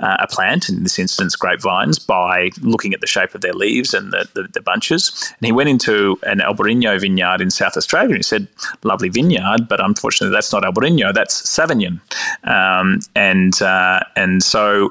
[0.00, 3.92] uh, a plant, in this instance, grapevines, by looking at the shape of their leaves
[3.92, 5.34] and the, the, the bunches.
[5.38, 8.48] And he went into an Albarino vineyard in South Australia and he said,
[8.84, 12.00] Lovely vineyard, but unfortunately, that's not Albarino, that's Savagnin.
[12.44, 14.90] Um, and, uh, and so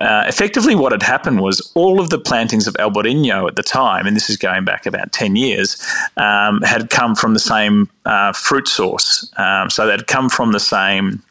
[0.00, 4.06] uh, effectively, what had happened was all of the plantings of Albarino at the time,
[4.06, 5.82] and this is going back about 10 years,
[6.18, 9.30] um, had come from the same uh, fruit source.
[9.38, 11.22] Um, so they'd come from the same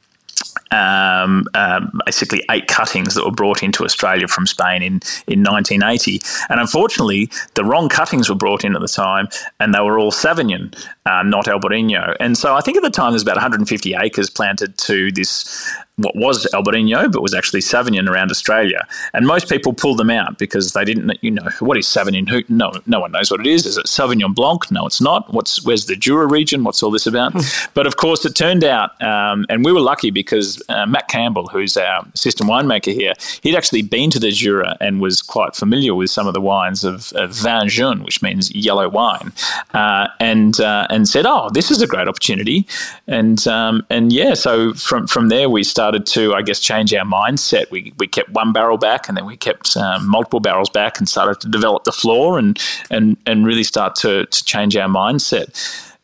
[0.71, 4.93] um, um, basically eight cuttings that were brought into Australia from Spain in,
[5.27, 6.19] in 1980.
[6.49, 9.27] And unfortunately, the wrong cuttings were brought in at the time,
[9.59, 10.75] and they were all Savagnin,
[11.05, 12.15] uh, not Albarino.
[12.19, 16.15] And so I think at the time there's about 150 acres planted to this what
[16.15, 18.85] was Albarino, but was actually Savagnin around Australia.
[19.13, 22.27] And most people pulled them out because they didn't, you know, what is Savagnin?
[22.27, 23.65] Who, no, no one knows what it is.
[23.65, 24.69] Is it Sauvignon Blanc?
[24.71, 25.33] No, it's not.
[25.33, 26.63] What's where's the Jura region?
[26.63, 27.33] What's all this about?
[27.33, 27.39] Hmm.
[27.73, 31.47] but of course, it turned out, um, and we were lucky because uh, Matt Campbell,
[31.47, 35.95] who's our assistant winemaker here, he'd actually been to the Jura and was quite familiar
[35.95, 39.31] with some of the wines of, of vin jaune, which means yellow wine,
[39.73, 42.67] uh, and uh, and said, "Oh, this is a great opportunity."
[43.07, 46.95] And um, and yeah, so from from there we started started to, I guess, change
[46.95, 47.69] our mindset.
[47.69, 51.07] We, we kept one barrel back and then we kept um, multiple barrels back and
[51.07, 55.45] started to develop the flor and, and, and really start to, to change our mindset.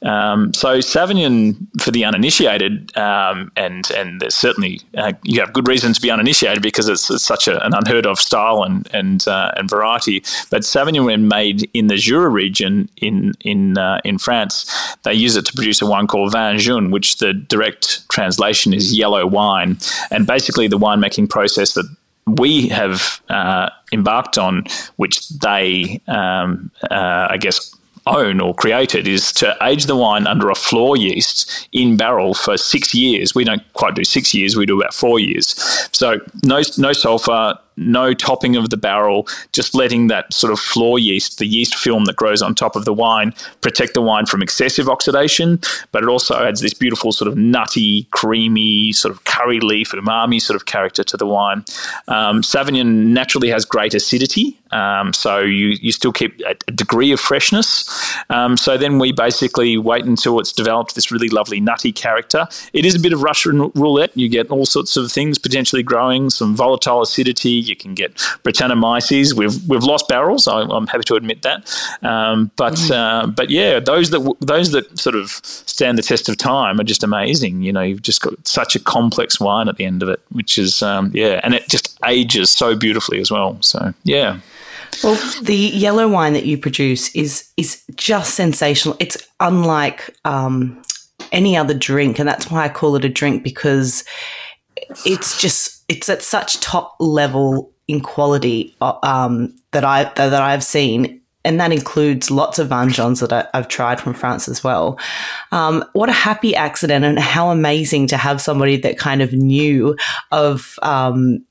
[0.04, 5.68] Um, so Savagnin for the uninitiated, um, and and there's certainly uh, you have good
[5.68, 9.28] reason to be uninitiated because it's, it's such a, an unheard of style and and
[9.28, 10.22] uh, and variety.
[10.50, 15.36] But Savagnin, when made in the Jura region in in uh, in France, they use
[15.36, 19.78] it to produce a wine called Vin Jaune, which the direct translation is yellow wine,
[20.10, 21.86] and basically the winemaking process that
[22.26, 24.64] we have uh, embarked on,
[24.96, 27.76] which they, um, uh, I guess,
[28.08, 32.58] own or created is to age the wine under a flor yeast in barrel for
[32.58, 33.36] six years.
[33.36, 35.56] We don't quite do six years, we do about four years.
[35.92, 41.00] So no, no sulfur, no topping of the barrel, just letting that sort of flor
[41.00, 44.42] yeast, the yeast film that grows on top of the wine, protect the wine from
[44.42, 45.60] excessive oxidation.
[45.92, 50.42] But it also adds this beautiful sort of nutty, creamy, sort of curry leaf, umami
[50.42, 51.64] sort of character to the wine.
[52.08, 57.20] Um, Savagnin naturally has great acidity, um, so you, you still keep a, degree of
[57.20, 57.88] freshness.
[58.30, 62.48] Um, so then we basically wait until it's developed this really lovely nutty character.
[62.74, 64.16] It is a bit of Russian roulette.
[64.16, 69.34] You get all sorts of things potentially growing, some volatile acidity you can get Brettanomyces.
[69.34, 70.48] We've we've lost barrels.
[70.48, 71.72] I, am happy to admit that.
[72.02, 72.92] Um, but mm-hmm.
[72.94, 76.84] uh, but yeah, those that those that sort of stand the test of time are
[76.84, 77.62] just amazing.
[77.62, 80.58] You know, you've just got such a complex wine at the end of it, which
[80.58, 83.58] is um, yeah, and it just ages so beautifully as well.
[83.62, 84.40] So yeah.
[85.04, 88.98] Well, the yellow wine that you produce is is just sensational.
[89.00, 90.82] It's unlike um,
[91.32, 94.04] any other drink, and that's why I call it a drink because
[95.06, 100.64] it's just it's at such top level in quality uh, um, that I that I've
[100.64, 101.20] seen.
[101.44, 105.00] And that includes lots of Vin Jaunes that I, have tried from France as well.
[105.52, 109.98] Um, what a happy accident, and how amazing to have somebody that kind of knew
[110.32, 111.44] of um,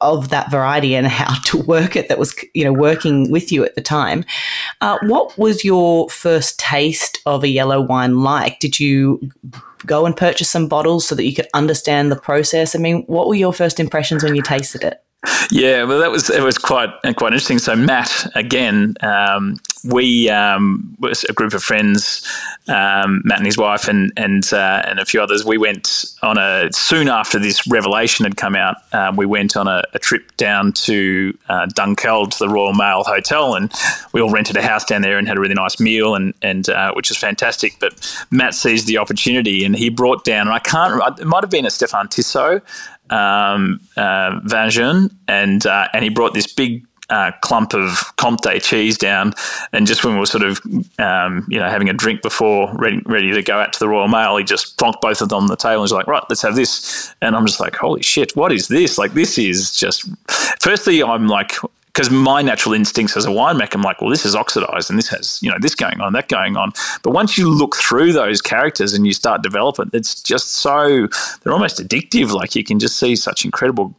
[0.00, 3.64] of that variety and how to work it that was you know working with you
[3.64, 4.24] at the time.
[4.80, 8.58] Uh, what was your first taste of a yellow wine like?
[8.58, 9.20] Did you
[9.84, 12.74] go and purchase some bottles so that you could understand the process?
[12.74, 15.02] I mean what were your first impressions when you tasted it
[15.50, 17.58] yeah, well, that was it was quite quite interesting.
[17.58, 22.26] So Matt, again, um, we um, was a group of friends,
[22.68, 25.44] um, Matt and his wife, and and uh, and a few others.
[25.44, 28.76] We went on a soon after this revelation had come out.
[28.92, 33.02] Um, we went on a, a trip down to uh, Dunkeld to the Royal Mail
[33.04, 33.72] Hotel, and
[34.12, 36.68] we all rented a house down there and had a really nice meal, and and
[36.68, 37.76] uh, which was fantastic.
[37.80, 40.48] But Matt seized the opportunity, and he brought down.
[40.48, 41.00] And I can't.
[41.18, 42.62] It might have been a Stéphane Tissot
[43.10, 44.40] um, uh,
[45.28, 49.32] and uh, and he brought this big uh, clump of Comté cheese down,
[49.72, 50.60] and just when we were sort of
[50.98, 54.08] um, you know having a drink before ready, ready to go out to the Royal
[54.08, 56.42] Mail, he just plonked both of them on the table and was like, right, let's
[56.42, 57.14] have this.
[57.22, 58.98] And I'm just like, holy shit, what is this?
[58.98, 60.08] Like this is just.
[60.60, 61.52] Firstly, I'm like
[61.96, 65.08] because my natural instincts as a winemaker, I'm like, well, this is oxidized and this
[65.08, 66.72] has, you know, this going on, that going on.
[67.02, 71.08] But once you look through those characters and you start developing, it's just so,
[71.42, 72.32] they're almost addictive.
[72.32, 73.94] Like you can just see such incredible,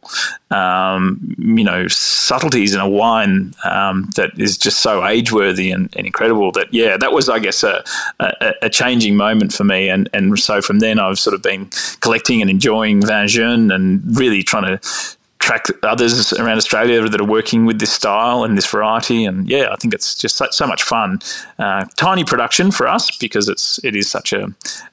[0.52, 5.92] um, you know, subtleties in a wine um, that is just so age worthy and,
[5.96, 7.82] and, incredible that, yeah, that was, I guess, a,
[8.20, 9.88] a, a, changing moment for me.
[9.88, 11.68] And, and so from then I've sort of been
[11.98, 15.17] collecting and enjoying Vin Jaune and really trying to
[15.48, 19.24] track others around Australia that are working with this style and this variety.
[19.24, 21.20] And yeah, I think it's just so, so much fun.
[21.58, 24.44] Uh, tiny production for us because it's it is such a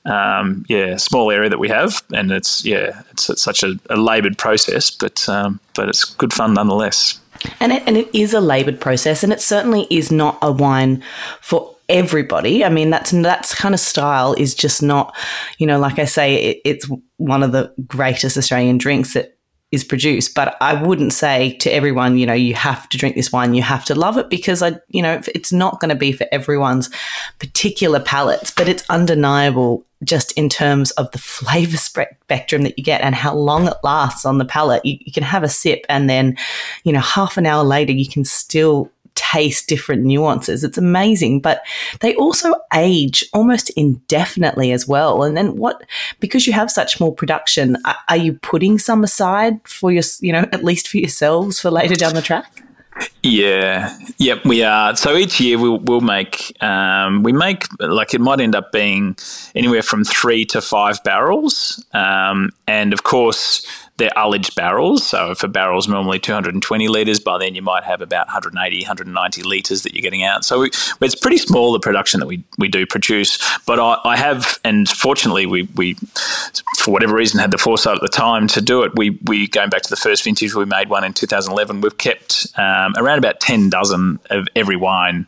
[0.06, 3.98] um, yeah small area that we have, and it's yeah it's, it's such a, a
[3.98, 7.20] laboured process, but um, but it's good fun nonetheless.
[7.60, 11.04] And it, and it is a laboured process, and it certainly is not a wine
[11.42, 12.64] for everybody.
[12.64, 15.14] I mean, that's that's kind of style is just not,
[15.58, 19.35] you know, like I say, it, it's one of the greatest Australian drinks that
[19.76, 20.34] is produced.
[20.34, 23.62] But I wouldn't say to everyone, you know, you have to drink this wine, you
[23.62, 26.90] have to love it, because I, you know, it's not going to be for everyone's
[27.38, 28.52] particular palates.
[28.52, 33.36] But it's undeniable just in terms of the flavor spectrum that you get and how
[33.36, 34.84] long it lasts on the palate.
[34.86, 36.38] You, you can have a sip and then,
[36.84, 38.90] you know, half an hour later, you can still
[39.32, 40.64] taste different nuances.
[40.64, 41.62] It's amazing, but
[42.02, 45.24] they also age almost indefinitely as well.
[45.24, 45.84] And then what,
[46.20, 47.78] because you have such more production,
[48.10, 51.96] are you putting some aside for your, you know, at least for yourselves for later
[51.96, 52.62] down the track?
[53.24, 54.96] Yeah, yep, we are.
[54.96, 59.18] So each year we'll, we'll make um, we make like it might end up being
[59.54, 63.68] anywhere from three to five barrels, um, and of course
[63.98, 65.08] they're ullage barrels.
[65.08, 69.44] So if a barrel's normally 220 litres, by then you might have about 180, 190
[69.44, 70.44] litres that you're getting out.
[70.44, 70.72] So we,
[71.02, 73.40] it's pretty small, the production that we, we do produce.
[73.66, 75.94] But I, I have, and fortunately, we, we,
[76.78, 78.92] for whatever reason, had the foresight at the time to do it.
[78.96, 81.82] We, we going back to the first vintage, we made one in 2011.
[81.82, 85.28] We've kept um, around about 10 dozen of every wine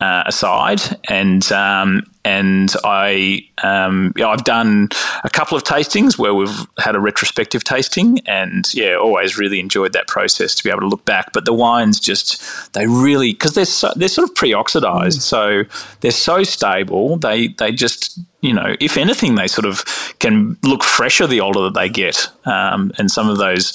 [0.00, 4.88] uh, aside, and um, and I um, yeah, I've done
[5.22, 9.92] a couple of tastings where we've had a retrospective tasting, and yeah, always really enjoyed
[9.92, 11.32] that process to be able to look back.
[11.32, 15.22] But the wines just they really because they're so, they're sort of pre-oxidized, mm.
[15.22, 15.62] so
[16.00, 17.16] they're so stable.
[17.16, 19.86] They they just you know, if anything, they sort of
[20.18, 22.28] can look fresher the older that they get.
[22.44, 23.72] Um, and some of those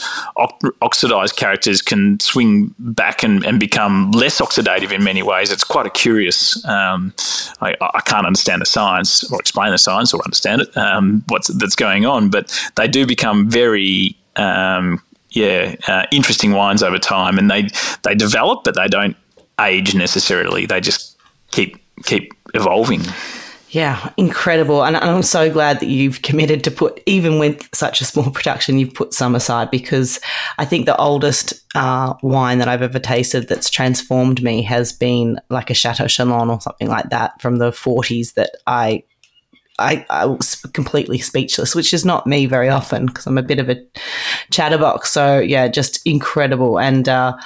[0.84, 5.52] oxidized characters can swing back and, and, become less oxidative in many ways.
[5.52, 7.16] It's quite a curious, um,
[7.62, 11.48] I, I, can't understand the science or explain the science or understand it, um, what's
[11.48, 15.02] that's going on, but they do become very, um,
[15.32, 17.40] yeah, uh, interesting wines over time.
[17.40, 17.70] And they,
[18.04, 19.18] they develop, but they don't
[19.60, 20.68] age necessarily.
[20.68, 21.18] They just
[21.50, 23.02] keep, keep evolving.
[23.72, 24.84] Yeah, incredible.
[24.84, 28.80] And I'm so glad that you've committed to put, even with such a small production,
[28.80, 30.20] you've put some aside because
[30.58, 35.40] I think the oldest uh, wine that I've ever tasted that's transformed me has been
[35.50, 39.04] like a Chateau Chalon or something like that from the 40s that I
[39.80, 43.60] I, I, was completely speechless, which is not me very often because I'm a bit
[43.60, 43.82] of a
[44.52, 45.12] chatterbox.
[45.12, 46.80] So yeah, just incredible.
[46.80, 47.38] And uh,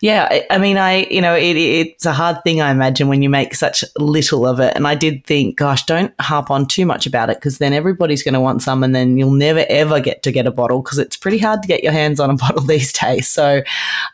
[0.00, 3.22] yeah, I, I, mean, I you know, it, it's a hard thing I imagine when
[3.22, 4.74] you make such little of it.
[4.76, 8.22] And I did think, gosh, don't harp on too much about it because then everybody's
[8.22, 10.98] going to want some, and then you'll never ever get to get a bottle because
[10.98, 13.28] it's pretty hard to get your hands on a bottle these days.
[13.28, 13.58] So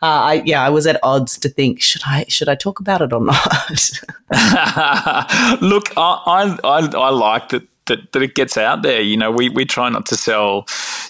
[0.01, 3.01] uh, I yeah, I was at odds to think should I should I talk about
[3.01, 3.35] it or not.
[5.61, 9.01] Look, I, I I like that that, that it gets out there.
[9.01, 10.65] You know, we, we try not to sell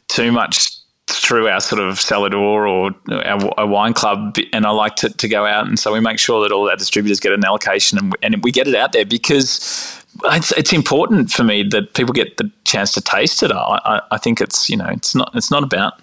[0.07, 0.71] too much
[1.07, 5.09] through our sort of cellar door or our, our, wine club, and I like to,
[5.09, 7.97] to go out, and so we make sure that all our distributors get an allocation,
[7.97, 12.13] and, and we get it out there because it's, it's important for me that people
[12.13, 13.51] get the chance to taste it.
[13.51, 15.99] I, I, think it's you know it's not it's not about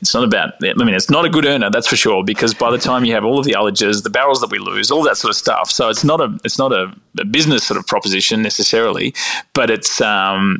[0.00, 0.54] it's not about.
[0.62, 2.24] I mean, it's not a good earner, that's for sure.
[2.24, 4.90] Because by the time you have all of the allergens, the barrels that we lose,
[4.90, 7.78] all that sort of stuff, so it's not a it's not a, a business sort
[7.78, 9.14] of proposition necessarily,
[9.52, 10.58] but it's um,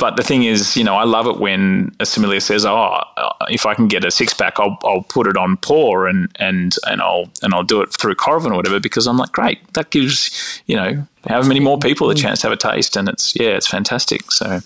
[0.00, 2.74] but the thing is, you know, I love it when a sommelier says, "Oh,
[3.18, 6.34] uh, if I can get a six pack, I'll, I'll put it on pour and
[6.36, 9.58] and and I'll and I'll do it through Coravin or whatever." Because I'm like, great,
[9.74, 12.22] that gives you know however many more people a mm.
[12.22, 14.32] chance to have a taste, and it's yeah, it's fantastic.
[14.32, 14.60] So,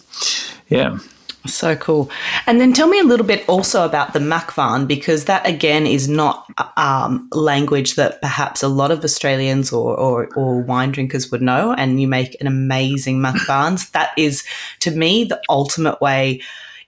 [0.68, 0.99] yeah.
[1.47, 2.11] So cool.
[2.47, 6.09] And then tell me a little bit also about the Macvin, because that again is
[6.09, 6.47] not
[6.78, 11.74] um, language that perhaps a lot of Australians or, or, or, wine drinkers would know.
[11.74, 13.90] And you make an amazing Macvins.
[13.92, 14.42] that is,
[14.80, 16.40] to me, the ultimate way.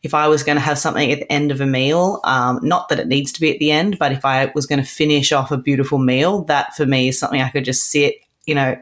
[0.03, 2.89] If I was going to have something at the end of a meal, um, not
[2.89, 5.33] that it needs to be at the end, but if I was going to finish
[5.33, 8.15] off a beautiful meal, that for me is something I could just sit,
[8.47, 8.77] you know,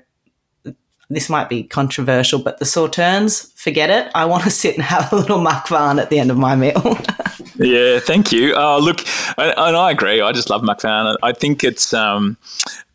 [1.10, 4.10] this might be controversial, but the sauternes, forget it.
[4.14, 6.98] I want to sit and have a little Macvin at the end of my meal.
[7.56, 8.54] yeah, thank you.
[8.54, 9.00] Uh, look,
[9.38, 10.20] and I agree.
[10.20, 11.16] I just love Macvin.
[11.22, 12.36] I think it's um,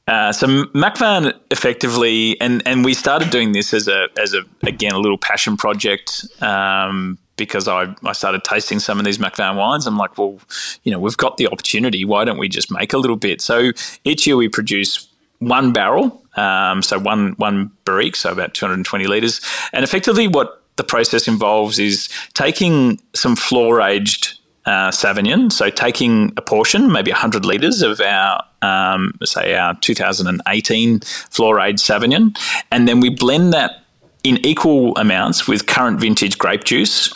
[0.07, 4.93] uh, so Macvin effectively, and and we started doing this as a as a again
[4.93, 6.26] a little passion project.
[6.41, 9.88] Um, because I, I started tasting some of these Macvin wines.
[9.88, 10.38] I'm like, well,
[10.84, 12.03] you know, we've got the opportunity.
[12.03, 13.39] Why don't we just make a little bit?
[13.41, 13.72] So
[14.03, 15.07] each year we produce
[15.40, 19.42] one barrel, um, so one one barrique, so about 220 liters,
[19.74, 26.32] and effectively what the process involves is taking some flor aged uh, Savagnin, so taking
[26.38, 32.38] a portion, maybe 100 litres of our, um, say, our 2018 flor aged Savagnin,
[32.72, 33.84] and then we blend that
[34.24, 37.12] in equal amounts with current vintage grape juice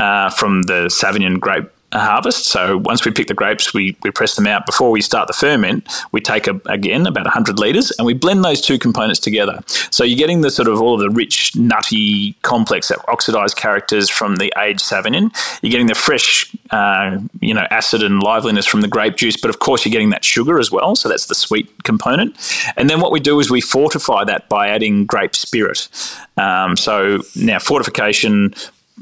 [0.00, 2.44] uh, from the Savagnin grape a harvest.
[2.46, 4.66] So once we pick the grapes, we, we press them out.
[4.66, 8.44] Before we start the ferment, we take a, again about 100 litres and we blend
[8.44, 9.60] those two components together.
[9.90, 14.36] So you're getting the sort of all of the rich, nutty, complex, oxidized characters from
[14.36, 15.30] the aged Savagnin.
[15.62, 19.48] You're getting the fresh, uh, you know, acid and liveliness from the grape juice, but
[19.48, 20.94] of course you're getting that sugar as well.
[20.94, 22.36] So that's the sweet component.
[22.76, 25.88] And then what we do is we fortify that by adding grape spirit.
[26.36, 28.54] Um, so now fortification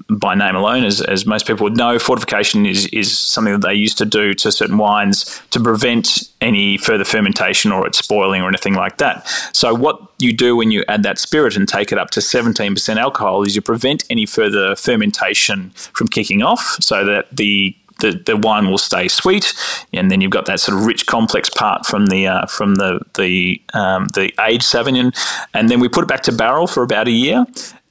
[0.09, 3.75] by name alone, as, as most people would know, fortification is, is something that they
[3.75, 8.49] used to do to certain wines to prevent any further fermentation or its spoiling or
[8.49, 9.27] anything like that.
[9.53, 12.97] So, what you do when you add that spirit and take it up to 17%
[12.97, 18.37] alcohol is you prevent any further fermentation from kicking off so that the the, the
[18.37, 19.55] wine will stay sweet,
[19.93, 23.01] and then you've got that sort of rich, complex part from the uh, from the
[23.15, 25.17] the um, the aged Savagnin,
[25.55, 27.47] and then we put it back to barrel for about a year,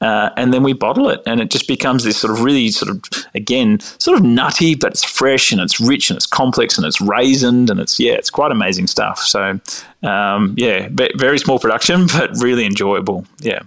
[0.06, 2.92] uh, and then we bottle it, and it just becomes this sort of really sort
[2.92, 3.02] of
[3.34, 7.02] again sort of nutty, but it's fresh and it's rich and it's complex and it's
[7.02, 9.18] raisined and it's yeah, it's quite amazing stuff.
[9.20, 9.60] So
[10.04, 13.26] um, yeah, very small production, but really enjoyable.
[13.40, 13.64] Yeah.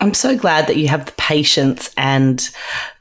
[0.00, 2.46] I'm so glad that you have the patience and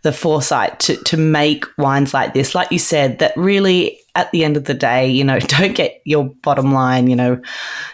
[0.04, 2.56] the foresight to, to make wines like this.
[2.56, 6.02] Like you said, that really at the end of the day, you know, don't get
[6.06, 7.42] your bottom line, you know,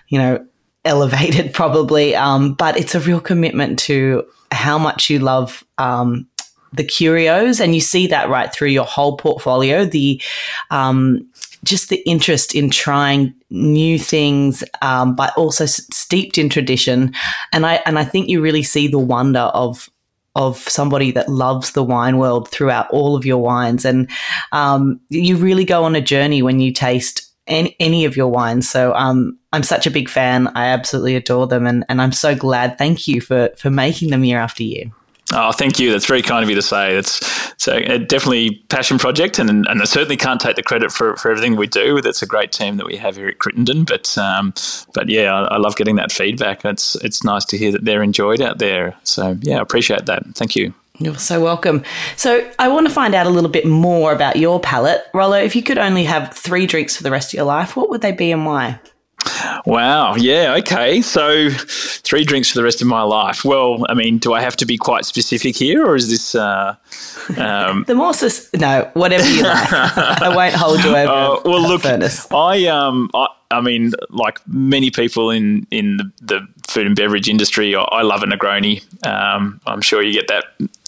[0.10, 0.46] you know,
[0.90, 2.16] elevated probably.
[2.16, 6.28] Um, but it's a real commitment to how much you love um,
[6.74, 9.86] the curios, and you see that right through your whole portfolio.
[9.86, 10.22] The
[10.70, 11.28] um,
[11.64, 17.14] just the interest in trying new things, um, but also steeped in tradition,
[17.54, 19.90] and I and I think you really see the wonder of
[20.36, 24.10] of somebody that loves the wine world throughout all of your wines, and
[24.52, 28.70] um, you really go on a journey when you taste any, any of your wines.
[28.70, 30.48] So um, I'm such a big fan.
[30.56, 32.78] I absolutely adore them, and, and I'm so glad.
[32.78, 34.92] Thank you for for making them year after year.
[35.32, 35.92] Oh, thank you.
[35.92, 36.96] That's very kind of you to say.
[36.96, 37.20] It's,
[37.52, 41.16] it's a, a definitely passion project, and and I certainly can't take the credit for,
[41.18, 41.98] for everything we do.
[41.98, 44.54] It's a great team that we have here at Crittenden, but um,
[44.94, 46.66] but yeah, I, I, love getting that feedback.
[46.66, 48.96] It's it's nice to hear that they're enjoyed out there.
[49.04, 50.24] So yeah, I appreciate that.
[50.34, 50.74] Thank you.
[51.00, 51.84] You're so welcome.
[52.16, 55.02] So, I want to find out a little bit more about your palate.
[55.14, 57.90] Rollo, if you could only have three drinks for the rest of your life, what
[57.90, 58.80] would they be and why?
[59.66, 60.16] Wow.
[60.16, 60.56] Yeah.
[60.60, 61.02] Okay.
[61.02, 63.44] So three drinks for the rest of my life.
[63.44, 66.36] Well, I mean, do I have to be quite specific here, or is this?
[66.36, 66.76] Uh,
[67.38, 67.84] um...
[67.88, 69.72] the more sus- no, whatever you like.
[69.74, 71.12] I won't hold you over.
[71.12, 72.32] Uh, well, look, furnace.
[72.32, 77.28] I um, I, I mean, like many people in in the, the food and beverage
[77.28, 78.84] industry, I, I love a Negroni.
[79.06, 80.46] Um, I'm sure you get that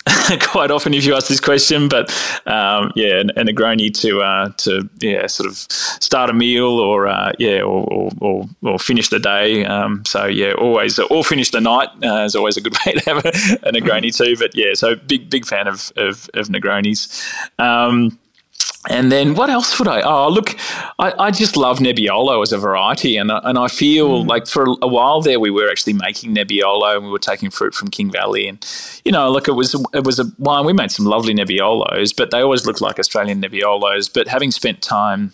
[0.42, 1.88] quite often if you ask this question.
[1.88, 2.10] But
[2.46, 7.08] um, yeah, and, a Negroni to uh, to yeah sort of start a meal or
[7.08, 9.66] uh, yeah or, or, or, or, finish the day.
[9.66, 13.14] Um, so yeah, always or finish the night uh, is always a good way to
[13.14, 13.30] have a,
[13.68, 14.36] a Negroni too.
[14.38, 17.24] But yeah, so big big fan of of, of Negronis.
[17.60, 18.18] Um,
[18.90, 20.02] and then what else would I?
[20.02, 20.56] Oh, look,
[20.98, 24.28] I, I just love Nebbiolo as a variety, and and I feel mm.
[24.28, 27.76] like for a while there we were actually making Nebbiolo, and we were taking fruit
[27.76, 28.66] from King Valley, and
[29.06, 30.66] you know, look, it was it was a wine.
[30.66, 34.12] We made some lovely Nebbiolos, but they always looked like Australian Nebbiolos.
[34.12, 35.34] But having spent time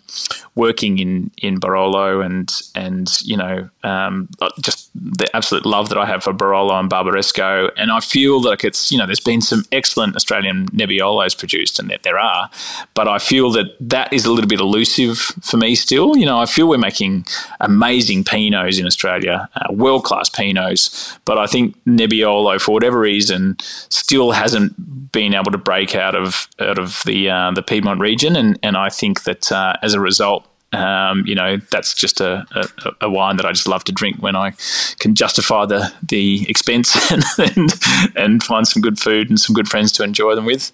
[0.56, 4.28] working in in Barolo, and and you know, um,
[4.62, 8.66] just the absolute love that I have for Barolo and Barbaresco, and I feel like
[8.66, 12.50] it's you know, there's been some excellent Australian Nebbiolos produced, and that there are,
[12.94, 16.18] but I feel feel that that is a little bit elusive for me still.
[16.18, 17.28] You know, I feel we're making
[17.60, 23.58] amazing Pinots in Australia, uh, world class Pinots, but I think Nebbiolo, for whatever reason,
[23.90, 24.74] still hasn't
[25.12, 28.76] been able to break out of out of the uh, the Piedmont region, and and
[28.76, 33.10] I think that uh, as a result, um, you know, that's just a, a, a,
[33.10, 34.54] wine that I just love to drink when I
[35.00, 37.74] can justify the the expense and, and,
[38.16, 40.72] and find some good food and some good friends to enjoy them with.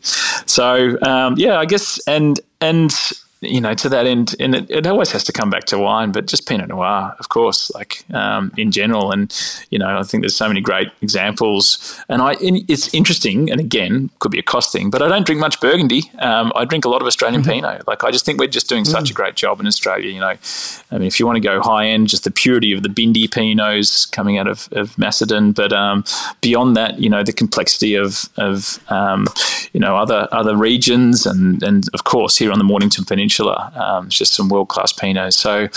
[0.48, 3.14] So um, yeah, I guess and and
[3.44, 6.12] you know, to that end, and it, it, always has to come back to wine,
[6.12, 9.12] but just Pinot Noir, of course, like um, in general.
[9.12, 9.34] And
[9.70, 12.00] you know, I think there's so many great examples.
[12.10, 15.42] And I, it's interesting, and again, could be a cost thing, but I don't drink
[15.42, 16.12] much Burgundy.
[16.20, 17.52] Um, I drink a lot of Australian mm-hmm.
[17.52, 17.88] Pinot.
[17.88, 18.88] Like I just think we're just doing mm.
[18.88, 20.10] such a great job in Australia.
[20.10, 20.36] You know,
[20.92, 23.26] I mean, if you want to go high end, just the purity of the Bindi
[23.26, 26.04] Pinots coming out of, of Macedon, but um,
[26.42, 29.28] beyond that, you know, the complexity of of um,
[29.74, 33.72] you know other other regions, and and of course here on the Mornington Peninsula Peninsula.
[33.76, 35.34] Um, it's just some world class Pinot.
[35.34, 35.68] So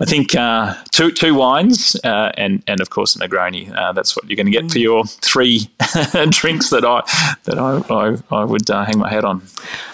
[0.00, 3.74] I think uh, two two wines uh, and and of course a Negroni.
[3.76, 5.70] Uh, that's what you're going to get for your three
[6.30, 7.02] drinks that I
[7.44, 9.42] that I I, I would uh, hang my hat on.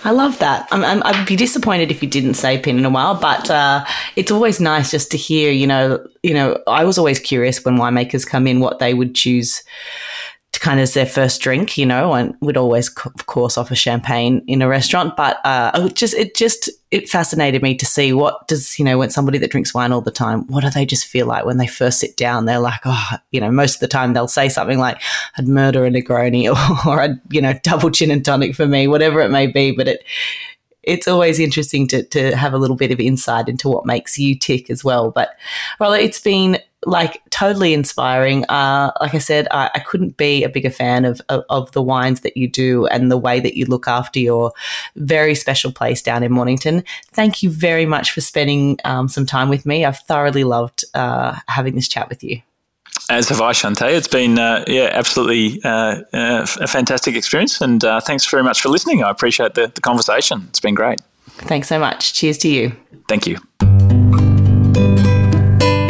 [0.04, 0.68] I love that.
[0.70, 3.84] I'm, I'm, I'd be disappointed if you didn't say Pinot Noir, but uh,
[4.16, 5.50] it's always nice just to hear.
[5.50, 9.14] You know, you know, I was always curious when winemakers come in what they would
[9.14, 9.62] choose
[10.68, 14.44] kind of as their first drink, you know, and would always, of course, offer champagne
[14.46, 15.16] in a restaurant.
[15.16, 18.98] But uh, it just it just it fascinated me to see what does you know
[18.98, 21.56] when somebody that drinks wine all the time, what do they just feel like when
[21.56, 22.44] they first sit down?
[22.44, 25.00] They're like, oh, you know, most of the time they'll say something like,
[25.38, 28.88] "I'd murder a Negroni," or, or "I'd you know double gin and tonic for me,"
[28.88, 29.70] whatever it may be.
[29.70, 30.04] But it
[30.82, 34.38] it's always interesting to, to have a little bit of insight into what makes you
[34.38, 35.10] tick as well.
[35.10, 35.30] But
[35.80, 38.44] well, it's been like totally inspiring.
[38.48, 41.80] Uh, like I said, I, I, couldn't be a bigger fan of, of, of the
[41.80, 44.52] wines that you do and the way that you look after your
[44.96, 46.82] very special place down in Mornington.
[47.12, 49.84] Thank you very much for spending um, some time with me.
[49.84, 52.42] I've thoroughly loved uh, having this chat with you.
[53.08, 53.96] As have I, Shanteh.
[53.96, 57.60] It's been, uh, yeah, absolutely uh, uh, a fantastic experience.
[57.60, 59.04] And uh, thanks very much for listening.
[59.04, 60.46] I appreciate the, the conversation.
[60.48, 61.00] It's been great.
[61.28, 62.14] Thanks so much.
[62.14, 62.72] Cheers to you.
[63.06, 63.38] Thank you.